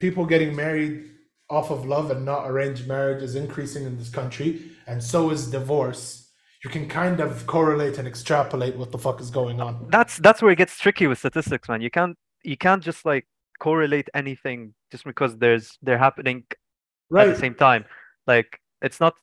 [0.00, 1.10] people getting married
[1.50, 5.50] off of love and not arranged marriage is increasing in this country, and so is
[5.50, 6.23] divorce,
[6.63, 9.87] you can kind of correlate and extrapolate what the fuck is going on.
[9.89, 11.81] That's that's where it gets tricky with statistics, man.
[11.81, 13.25] You can't you can't just like
[13.59, 16.57] correlate anything just because there's they're happening at
[17.11, 17.25] Right.
[17.27, 17.85] the same time.
[18.27, 19.13] Like it's not,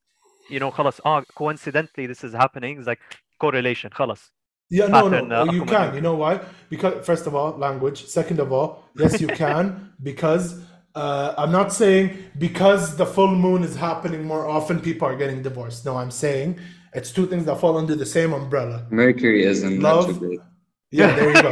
[0.51, 2.79] you know, خلاص, ah, coincidentally this is happening.
[2.79, 3.01] It's like
[3.39, 4.31] correlation, خلاص.
[4.69, 5.69] Yeah, no, pattern, no, uh, you accommodate.
[5.69, 5.95] can.
[5.95, 6.41] You know why?
[6.71, 8.07] Because first of all, language.
[8.07, 10.61] Second of all, yes, you can because
[10.97, 15.41] uh, I'm not saying because the full moon is happening more often, people are getting
[15.43, 15.85] divorced.
[15.85, 16.59] No, I'm saying
[16.94, 18.86] it's two things that fall under the same umbrella.
[18.90, 20.22] Mercury is in Love.
[20.92, 21.52] Yeah, there you go.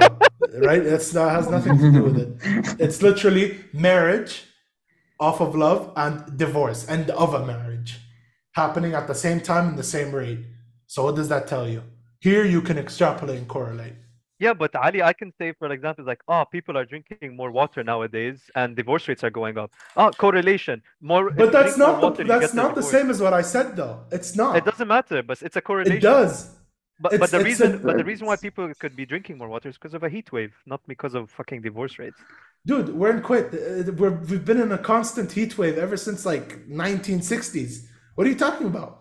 [0.68, 0.84] right?
[0.84, 2.76] That's that has nothing to do with it.
[2.80, 4.44] It's literally marriage
[5.20, 8.00] off of love and divorce and of a marriage
[8.54, 10.40] happening at the same time in the same rate.
[10.88, 11.84] So what does that tell you?
[12.20, 13.94] Here you can extrapolate and correlate.
[14.40, 17.84] Yeah, but Ali, I can say, for example, like, oh, people are drinking more water
[17.84, 19.72] nowadays, and divorce rates are going up.
[19.98, 20.82] Oh, correlation.
[21.02, 21.30] More.
[21.30, 24.00] But that's not water, the, that's not the same as what I said though.
[24.12, 24.56] It's not.
[24.56, 25.98] It doesn't matter, but it's a correlation.
[25.98, 26.56] It does.
[27.02, 29.48] But, It's- but the reason, a- but the reason why people could be drinking more
[29.50, 32.18] water is because of a heat wave, not because of fucking divorce rates.
[32.66, 33.24] Dude, we're in.
[33.24, 37.86] Uh, We're, we've been in a constant heat wave ever since like 1960s.
[38.16, 38.99] What are you talking about?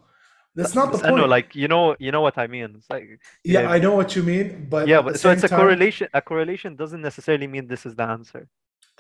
[0.59, 1.29] That's not the I know, point.
[1.37, 2.69] like you know, you know what I mean.
[2.79, 3.07] It's like
[3.45, 6.07] yeah, if- I know what you mean, but yeah, but so it's a time- correlation.
[6.21, 8.43] A correlation doesn't necessarily mean this is the answer.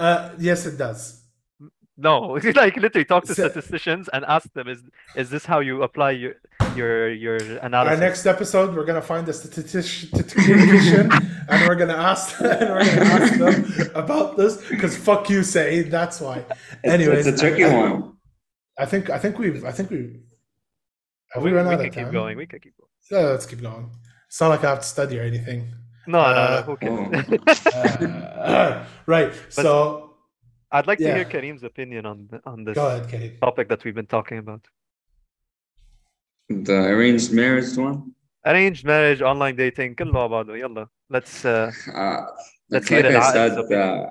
[0.06, 1.00] Uh, yes, it does.
[2.08, 2.18] No,
[2.62, 4.80] like literally talk to So- statisticians and ask them: Is
[5.20, 6.34] is this how you apply your
[6.76, 7.36] your your
[7.66, 7.94] analysis?
[7.94, 11.10] Our next episode, we're gonna find a statistician,
[11.50, 15.82] and we're gonna ask, and we're gonna ask them about this because fuck you, say
[15.82, 16.36] that's why.
[16.38, 18.12] It's- Anyways, it's a tricky I, one.
[18.78, 20.20] I think I think we've I think we
[21.33, 22.13] have we, we, run we out can of keep time.
[22.13, 22.37] going.
[22.37, 22.89] We can keep going.
[23.11, 23.89] Yeah, let's keep going.
[24.27, 25.61] It's not like I have to study or anything.
[26.07, 26.39] No, no, no.
[26.39, 27.43] Uh, Who can?
[27.73, 29.31] Uh, right.
[29.49, 30.15] so
[30.71, 31.15] I'd like to yeah.
[31.17, 33.37] hear Kareem's opinion on th- on this go ahead, Katie.
[33.41, 34.61] topic that we've been talking about.
[36.49, 37.97] The arranged marriage one.
[38.45, 40.55] Arranged marriage, online dating, كله مع بعضه.
[40.57, 40.87] يلا.
[41.09, 42.25] Let's uh, Uh,
[42.69, 43.81] Let's like hear it, I Alex, said, opinion.
[43.89, 44.09] uh,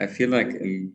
[0.00, 0.92] I feel like in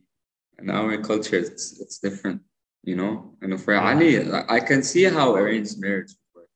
[0.60, 2.42] in our culture it's it's different,
[2.83, 3.35] you know.
[3.43, 6.51] And for Ali, I- can see how arranged marriage would work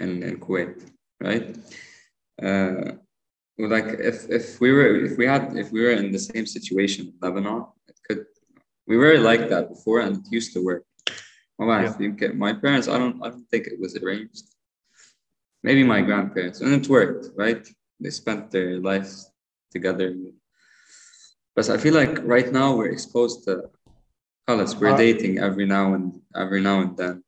[0.00, 0.74] in, in Kuwait,
[1.20, 1.56] right?
[2.42, 2.92] Uh,
[3.58, 7.06] like if if we were if we had if we were in the same situation
[7.08, 8.26] in Lebanon, it could
[8.86, 10.84] we were like that before and it used to work.
[11.56, 12.32] Well, Yeah.
[12.34, 14.46] my parents, I don't I don't think it was arranged.
[15.62, 17.62] Maybe my grandparents, and it worked, right?
[18.00, 19.30] They spent their lives
[19.70, 20.08] together.
[21.56, 23.70] But I feel like right now we're exposed to
[24.46, 27.24] Carlos, We're uh, dating every now and every now and then.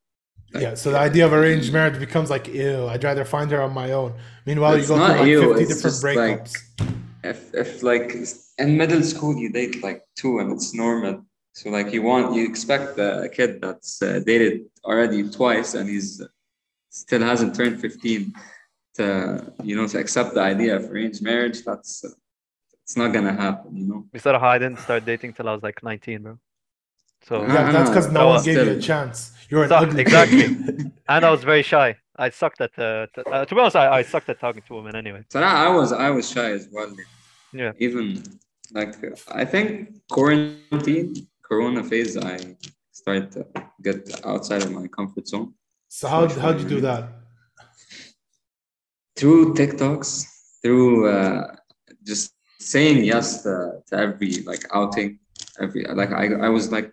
[0.53, 3.61] Like, yeah, so the idea of arranged marriage becomes like, ew, I'd rather find her
[3.61, 4.13] on my own.
[4.45, 6.55] Meanwhile, you go through like ew, 50 different breakups.
[6.79, 6.89] Like,
[7.23, 8.15] if, if like
[8.57, 11.25] in middle school, you date like two and it's normal.
[11.53, 16.21] So like you want, you expect a kid that's uh, dated already twice and he's
[16.89, 18.33] still hasn't turned 15
[18.95, 21.65] to, you know, to accept the idea of arranged marriage.
[21.65, 22.09] That's, uh,
[22.83, 24.05] it's not going to happen, you know?
[24.13, 26.39] We started hiding, started dating till I was like 19, bro.
[27.27, 29.33] So Yeah, that's because no one was gave you a chance.
[29.49, 30.43] You're an Suck, ugly exactly.
[31.13, 31.97] and I was very shy.
[32.15, 34.75] I sucked at uh, t- uh, to be honest, I, I sucked at talking to
[34.75, 35.23] women anyway.
[35.29, 36.91] So I I was I was shy as well.
[37.53, 37.71] Yeah.
[37.79, 38.23] Even
[38.71, 38.95] like
[39.41, 39.67] I think
[40.09, 42.37] quarantine, Corona phase, I
[42.91, 43.45] started to
[43.81, 45.53] get outside of my comfort zone.
[45.87, 47.03] so how how'd you do that?
[49.17, 50.25] through TikToks,
[50.61, 51.55] through uh,
[52.05, 55.19] just saying yes to, to every like outing,
[55.59, 56.91] every like I, I was like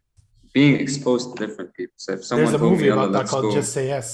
[0.54, 1.94] being exposed to different people.
[1.96, 4.08] So if someone There's a movie me, "Yalla, about that called go," Just Say Yes.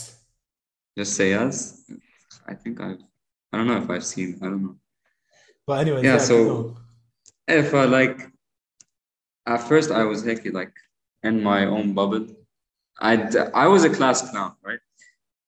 [0.99, 1.57] just say yes.
[2.53, 3.03] I think I've
[3.53, 4.77] I don't know if I've seen I don't know.
[5.67, 6.77] But anyway, Yeah, yeah, so-
[7.47, 8.19] If I like
[9.47, 10.75] at first I was hecky like
[11.23, 12.27] in my own bubble.
[13.01, 13.13] I
[13.65, 14.83] I was a class clown, right?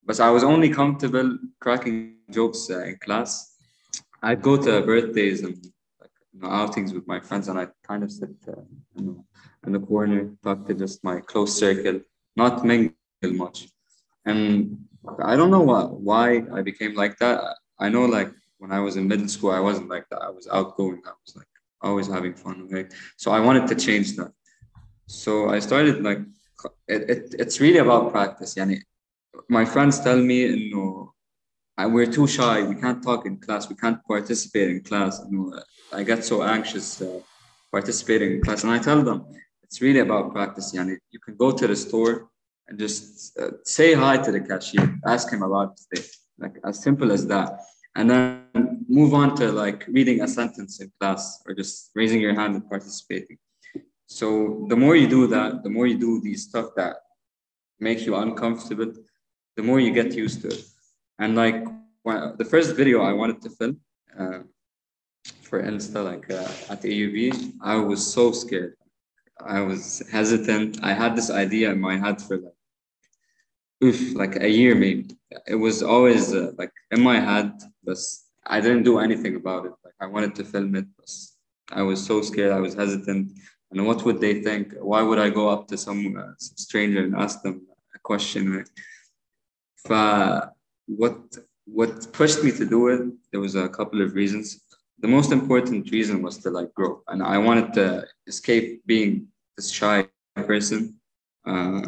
[0.06, 1.28] But I was only comfortable
[1.64, 1.98] cracking
[2.38, 3.30] jokes uh, in class.
[4.22, 5.56] I'd go to birthdays and
[6.32, 8.62] you know, outings with my friends, and I kind of sit uh,
[8.96, 9.24] you know
[9.66, 12.00] in the corner, talk to just my close circle,
[12.36, 13.68] not mingle much.
[14.24, 14.78] And
[15.22, 17.40] I don't know what why I became like that.
[17.78, 20.22] I know like when I was in middle school, I wasn't like that.
[20.22, 21.02] I was outgoing.
[21.06, 21.46] I was like
[21.80, 22.68] always having fun.
[23.16, 24.32] So I wanted to change that.
[25.06, 26.20] So I started like
[26.88, 28.54] it, it, it's really about practice.
[28.54, 28.80] Yani,
[29.48, 31.12] my friends tell me, you know,
[31.86, 32.62] we're too shy.
[32.62, 33.68] We can't talk in class.
[33.68, 35.20] We can't participate in class.
[35.28, 35.62] You know,
[35.92, 37.20] I get so anxious uh,
[37.70, 39.26] participating in class, and I tell them
[39.62, 40.72] it's really about practice.
[40.72, 42.30] Yani, you can go to the store
[42.68, 45.98] and just uh, say hi to the cashier, ask him about the
[46.38, 47.60] like as simple as that,
[47.94, 52.34] and then move on to like reading a sentence in class or just raising your
[52.34, 53.38] hand and participating.
[54.06, 56.96] So the more you do that, the more you do these stuff that
[57.80, 58.92] make you uncomfortable,
[59.56, 60.64] the more you get used to it.
[61.18, 61.64] And like
[62.02, 63.80] when, the first video I wanted to film
[64.18, 64.40] uh,
[65.52, 67.18] for Insta, like uh, at AUB,
[67.60, 68.74] I was so scared.
[69.58, 70.78] I was hesitant.
[70.82, 72.58] I had this idea in my head for like,
[73.84, 75.10] oof, like a year maybe.
[75.46, 77.52] It was always uh, like in my head,
[77.84, 77.98] but
[78.46, 79.74] I didn't do anything about it.
[79.84, 81.10] Like I wanted to film it, but
[81.70, 82.52] I was so scared.
[82.52, 83.32] I was hesitant.
[83.70, 84.72] And what would they think?
[84.80, 87.56] Why would I go up to some, uh, some stranger and ask them
[87.94, 88.42] a question?
[88.56, 88.70] Right?
[89.86, 90.52] Fa-
[90.86, 91.18] what
[91.66, 94.61] what pushed me to do it, there was a couple of reasons.
[95.02, 99.26] The most important reason was to like grow, and I wanted to escape being
[99.56, 100.94] this shy person.
[101.44, 101.82] Uh,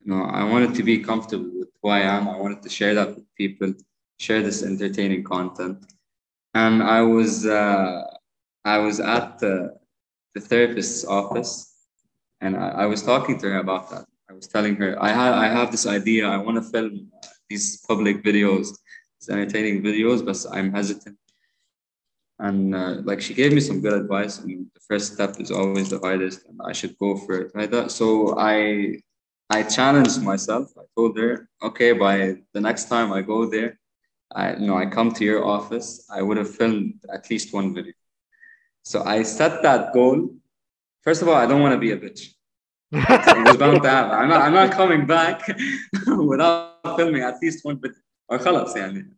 [0.00, 2.28] you know, I wanted to be comfortable with who I am.
[2.28, 3.74] I wanted to share that with people,
[4.20, 5.78] share this entertaining content,
[6.54, 8.02] and I was uh,
[8.64, 9.76] I was at the
[10.34, 11.74] the therapist's office,
[12.40, 14.06] and I, I was talking to her about that.
[14.30, 16.28] I was telling her I have I have this idea.
[16.28, 17.10] I want to film
[17.50, 18.78] these public videos
[19.18, 21.18] these entertaining videos, but I'm hesitant.
[22.43, 24.39] And uh, like she gave me some good advice.
[24.39, 27.71] And the first step is always the hardest, and I should go for it like
[27.71, 27.91] that.
[27.91, 29.01] So I
[29.49, 30.71] I challenged myself.
[30.77, 33.79] I told her, okay, by the next time I go there,
[34.31, 37.73] I you know I come to your office, I would have filmed at least one
[37.73, 37.93] video.
[38.83, 40.35] So I set that goal.
[41.01, 42.33] First of all, I don't want to be a bitch.
[42.91, 44.17] it was bound to happen.
[44.17, 45.47] I'm not, I'm not coming back
[46.07, 47.99] without filming at least one video.
[48.29, 49.17] خلاص يعني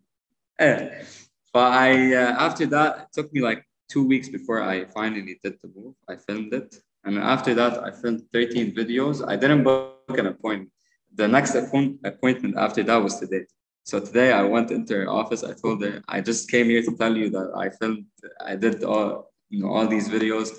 [1.56, 5.54] But I uh, after that it took me like two weeks before I finally did
[5.62, 5.94] the move.
[6.06, 6.70] I filmed it,
[7.04, 9.26] and after that I filmed 13 videos.
[9.26, 10.70] I didn't book an appointment.
[11.14, 13.46] The next appointment after that was today.
[13.84, 15.42] So today I went into her office.
[15.44, 18.04] I told her I just came here to tell you that I filmed.
[18.44, 20.50] I did all you know all these videos.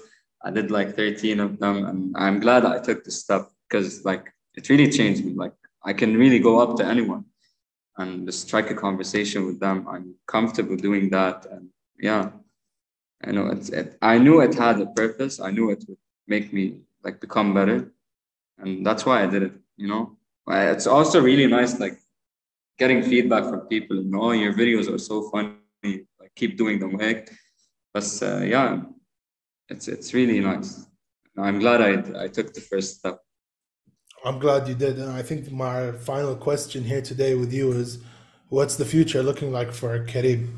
[0.43, 4.33] I did like 13 of them, and I'm glad I took this step because like
[4.55, 5.33] it really changed me.
[5.33, 5.53] Like
[5.85, 7.25] I can really go up to anyone
[7.97, 9.87] and strike a conversation with them.
[9.87, 11.45] I'm comfortable doing that.
[11.51, 11.69] And
[11.99, 12.29] yeah,
[13.23, 15.39] I know it's, it, I knew it had a purpose.
[15.39, 17.91] I knew it would make me like become better.
[18.59, 20.17] And that's why I did it, you know.
[20.49, 21.99] It's also really nice, like
[22.79, 23.97] getting feedback from people.
[23.97, 25.57] And, oh, your videos are so funny.
[26.19, 26.93] Like keep doing them.
[26.93, 27.29] Like,
[27.93, 28.81] but uh, yeah,
[29.69, 30.85] it's it's really nice.
[31.37, 33.19] I'm glad I I took the first step.
[34.27, 34.99] I'm glad you did.
[34.99, 37.99] And I think my final question here today with you is
[38.49, 40.49] what's the future looking like for Kareem?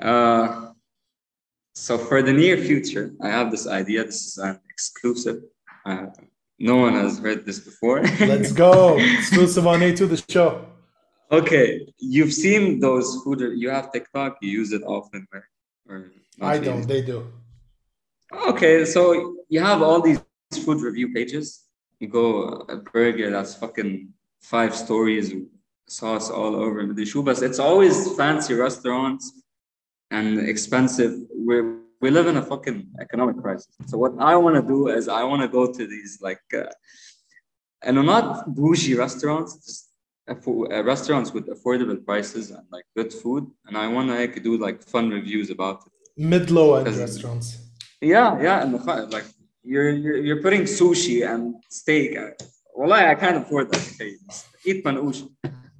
[0.00, 0.70] Uh,
[1.74, 4.04] so for the near future, I have this idea.
[4.04, 5.42] This is an exclusive.
[5.84, 6.06] Uh,
[6.58, 8.02] no one has heard this before.
[8.20, 8.96] Let's go.
[8.96, 10.64] exclusive on A2 the show.
[11.30, 11.86] Okay.
[11.98, 15.42] You've seen those food, you have TikTok, you use it often, right?
[15.86, 17.30] Or I don't, they do.
[18.48, 18.86] Okay.
[18.86, 20.20] So you have all these
[20.64, 21.66] food review pages
[22.00, 24.08] you go a burger that's fucking
[24.40, 25.32] five stories
[25.86, 29.42] sauce all over but it's always fancy restaurants
[30.10, 31.12] and expensive.
[31.36, 31.62] We
[32.00, 33.74] we live in a fucking economic crisis.
[33.86, 36.70] So what i want to do is i want to go to these like uh,
[37.82, 39.80] and not bougie restaurants just
[40.28, 43.44] uh, restaurants with affordable prices and like good food.
[43.66, 45.92] And i want to like, do like fun reviews about it.
[46.16, 47.46] Mid-low end restaurants.
[48.00, 48.78] Yeah yeah and the,
[49.16, 49.28] like
[49.63, 52.17] you're, you're, you're putting sushi and steak.
[52.75, 53.83] Well, I can't afford that.
[54.65, 55.27] Eat manoush.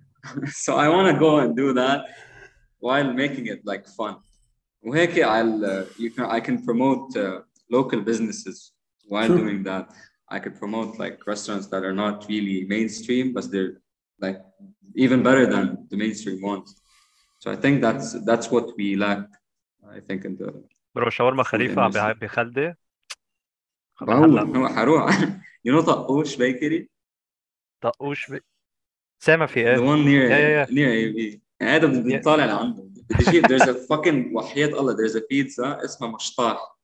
[0.48, 2.06] so I want to go and do that
[2.80, 4.16] while making it like fun.
[4.84, 7.42] وهيك I'll uh, you can I can promote uh,
[7.72, 8.72] local businesses
[9.08, 9.38] while True.
[9.38, 9.90] doing that.
[10.30, 13.74] I could promote like restaurants that are not really mainstream, but they're
[14.26, 14.40] like
[14.96, 16.68] even better than the mainstream ones.
[17.42, 19.22] So I think that's that's what we lack.
[19.98, 20.50] I think in the.
[20.96, 22.78] برو شاورما خليفه بخلده
[24.03, 25.21] هو هروح
[25.69, 26.91] you know طقوش بيكري
[27.81, 28.41] طقوش بي...
[29.23, 33.29] سامع في إيه the one near yeah, yeah, near AB هذا بدي طالع لعنده بدي
[33.29, 36.77] أجيب there's a fucking وحياة الله there's a pizza اسمها مشطاح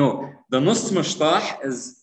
[0.00, 2.00] no the نص مشطاح is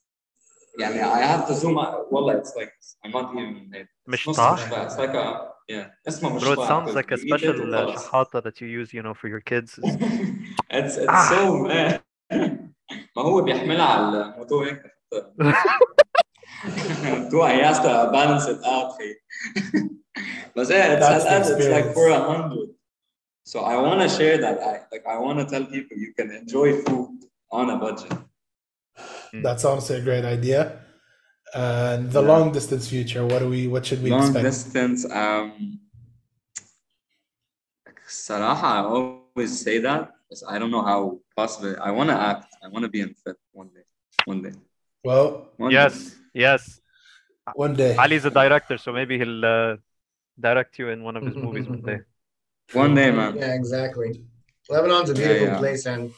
[0.80, 2.72] يعني I have to zoom out والله it's like
[3.06, 7.18] I'm not even مشطاح it's like a yeah اسمها مشطاح Bro, it sounds like a
[7.18, 9.80] special شحاطة that you use you know for your kids
[10.72, 11.30] it's it's ah.
[11.30, 11.58] so
[12.32, 12.67] man
[13.17, 14.83] ما هو بيحملها على الموتور هيك
[17.31, 18.93] تو he has to balance it out
[20.57, 22.69] بس ايه it's at it's like for a hundred
[23.45, 26.29] so I want to share that I like I want to tell people you can
[26.41, 27.19] enjoy food
[27.59, 28.13] on a budget
[29.45, 30.61] that's honestly a great idea
[31.55, 32.33] and the yeah.
[32.33, 35.79] long distance future what do we what should we long expect long distance um
[38.09, 42.49] صراحة I always say that because I don't know how possible I want to act
[42.64, 43.86] I want to be in fit one day.
[44.26, 44.54] One day.
[45.04, 46.16] Well, one yes, day.
[46.34, 46.82] yes.
[47.56, 47.96] One day.
[47.96, 49.78] Ali's a director, so maybe he'll uh,
[50.40, 52.00] direct you in one of his movies one day.
[52.74, 53.36] One day, man.
[53.38, 54.24] Yeah, exactly.
[54.70, 55.60] Lebanon's a beautiful yeah, yeah.
[55.60, 56.12] place, and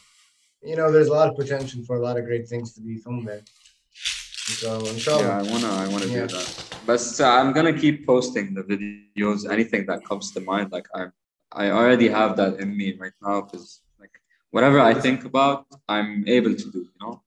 [0.64, 2.98] you know, there's a lot of potential for a lot of great things to be
[2.98, 3.44] filmed there.
[4.62, 5.24] So, inshallah.
[5.24, 6.26] Yeah, I wanna, I wanna yeah.
[6.26, 6.66] do that.
[6.86, 10.72] But uh, I'm gonna keep posting the videos, anything that comes to mind.
[10.72, 11.14] Like I'm,
[11.52, 13.82] I already have that in me right now because
[14.52, 17.22] whatever I think about, I'm able to do, you know?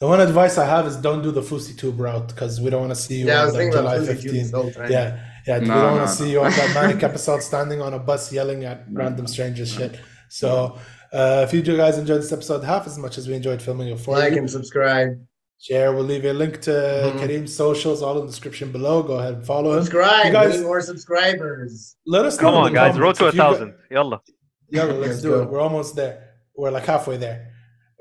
[0.00, 2.80] The one advice I have is don't do the Fousey Tube route because we don't
[2.86, 4.42] want to see you Yeah, I on was that July about Fousey Tube 15th.
[4.42, 4.92] this whole time.
[4.92, 5.58] Yeah, yeah.
[5.58, 6.30] we don't want no, to see no.
[6.30, 9.76] you on that manic episode standing on a bus yelling at No, random no, strangers
[9.76, 9.88] no.
[9.88, 10.00] shit.
[10.28, 10.78] So,
[11.12, 13.98] uh, if you guys enjoyed this episode half as much as we enjoyed filming it
[13.98, 15.08] for Like you, and subscribe.
[15.60, 15.92] share.
[15.92, 17.18] We'll leave you a link to Mhm.
[17.18, 19.02] Kareem's socials all in the description below.
[19.02, 19.82] Go ahead and follow him.
[19.82, 20.26] Subscribe.
[20.26, 21.96] You guys- more subscribers.
[22.06, 22.42] Let us know.
[22.50, 22.96] Come on, guys.
[22.98, 23.74] Road to a if you gu- thousand.
[23.90, 24.20] Yalla.
[24.70, 25.50] Yeah, let's Let's do it.
[25.50, 26.27] We're almost there.
[26.58, 27.52] We're like halfway there.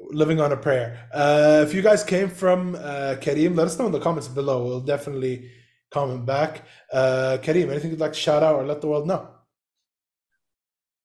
[0.09, 1.07] Living on a prayer.
[1.13, 4.65] Uh, if you guys came from uh, Kareem, let us know in the comments below.
[4.65, 5.51] We'll definitely
[5.91, 6.63] comment back.
[6.91, 9.29] Uh, Kareem, anything you'd like to shout out or let the world know?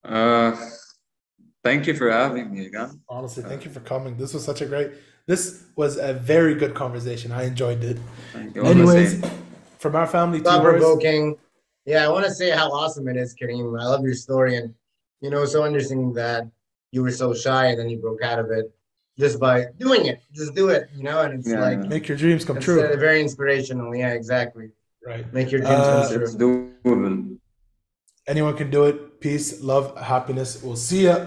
[0.03, 0.57] Uh,
[1.63, 3.01] thank you for having me again.
[3.07, 4.17] Honestly, thank you for coming.
[4.17, 4.93] This was such a great.
[5.27, 7.33] This was a very good conversation.
[7.33, 7.99] I enjoyed it.
[8.33, 8.63] Thank you.
[8.63, 9.23] All the Anyways,
[9.79, 10.81] from our family to Thought yours.
[10.81, 11.37] provoking.
[11.85, 13.79] Yeah, I want to say how awesome it is, Kareem.
[13.79, 14.75] I love your story, and
[15.21, 16.47] you know, so interesting that
[16.93, 18.71] you were so shy and then you broke out of it
[19.19, 20.21] just by doing it.
[20.33, 21.23] Just do it, you know.
[21.23, 21.81] And it's Yeah, like.
[21.89, 22.83] Make your dreams come it's true.
[22.85, 23.95] uh, very inspirational.
[23.97, 24.71] Yeah, exactly.
[25.05, 25.31] Right.
[25.33, 26.23] Make your dreams Uh, come true.
[26.25, 27.37] It's doable.
[28.29, 29.21] Anyone can do it.
[29.21, 30.63] Peace, love, happiness.
[30.63, 31.27] We'll see ya.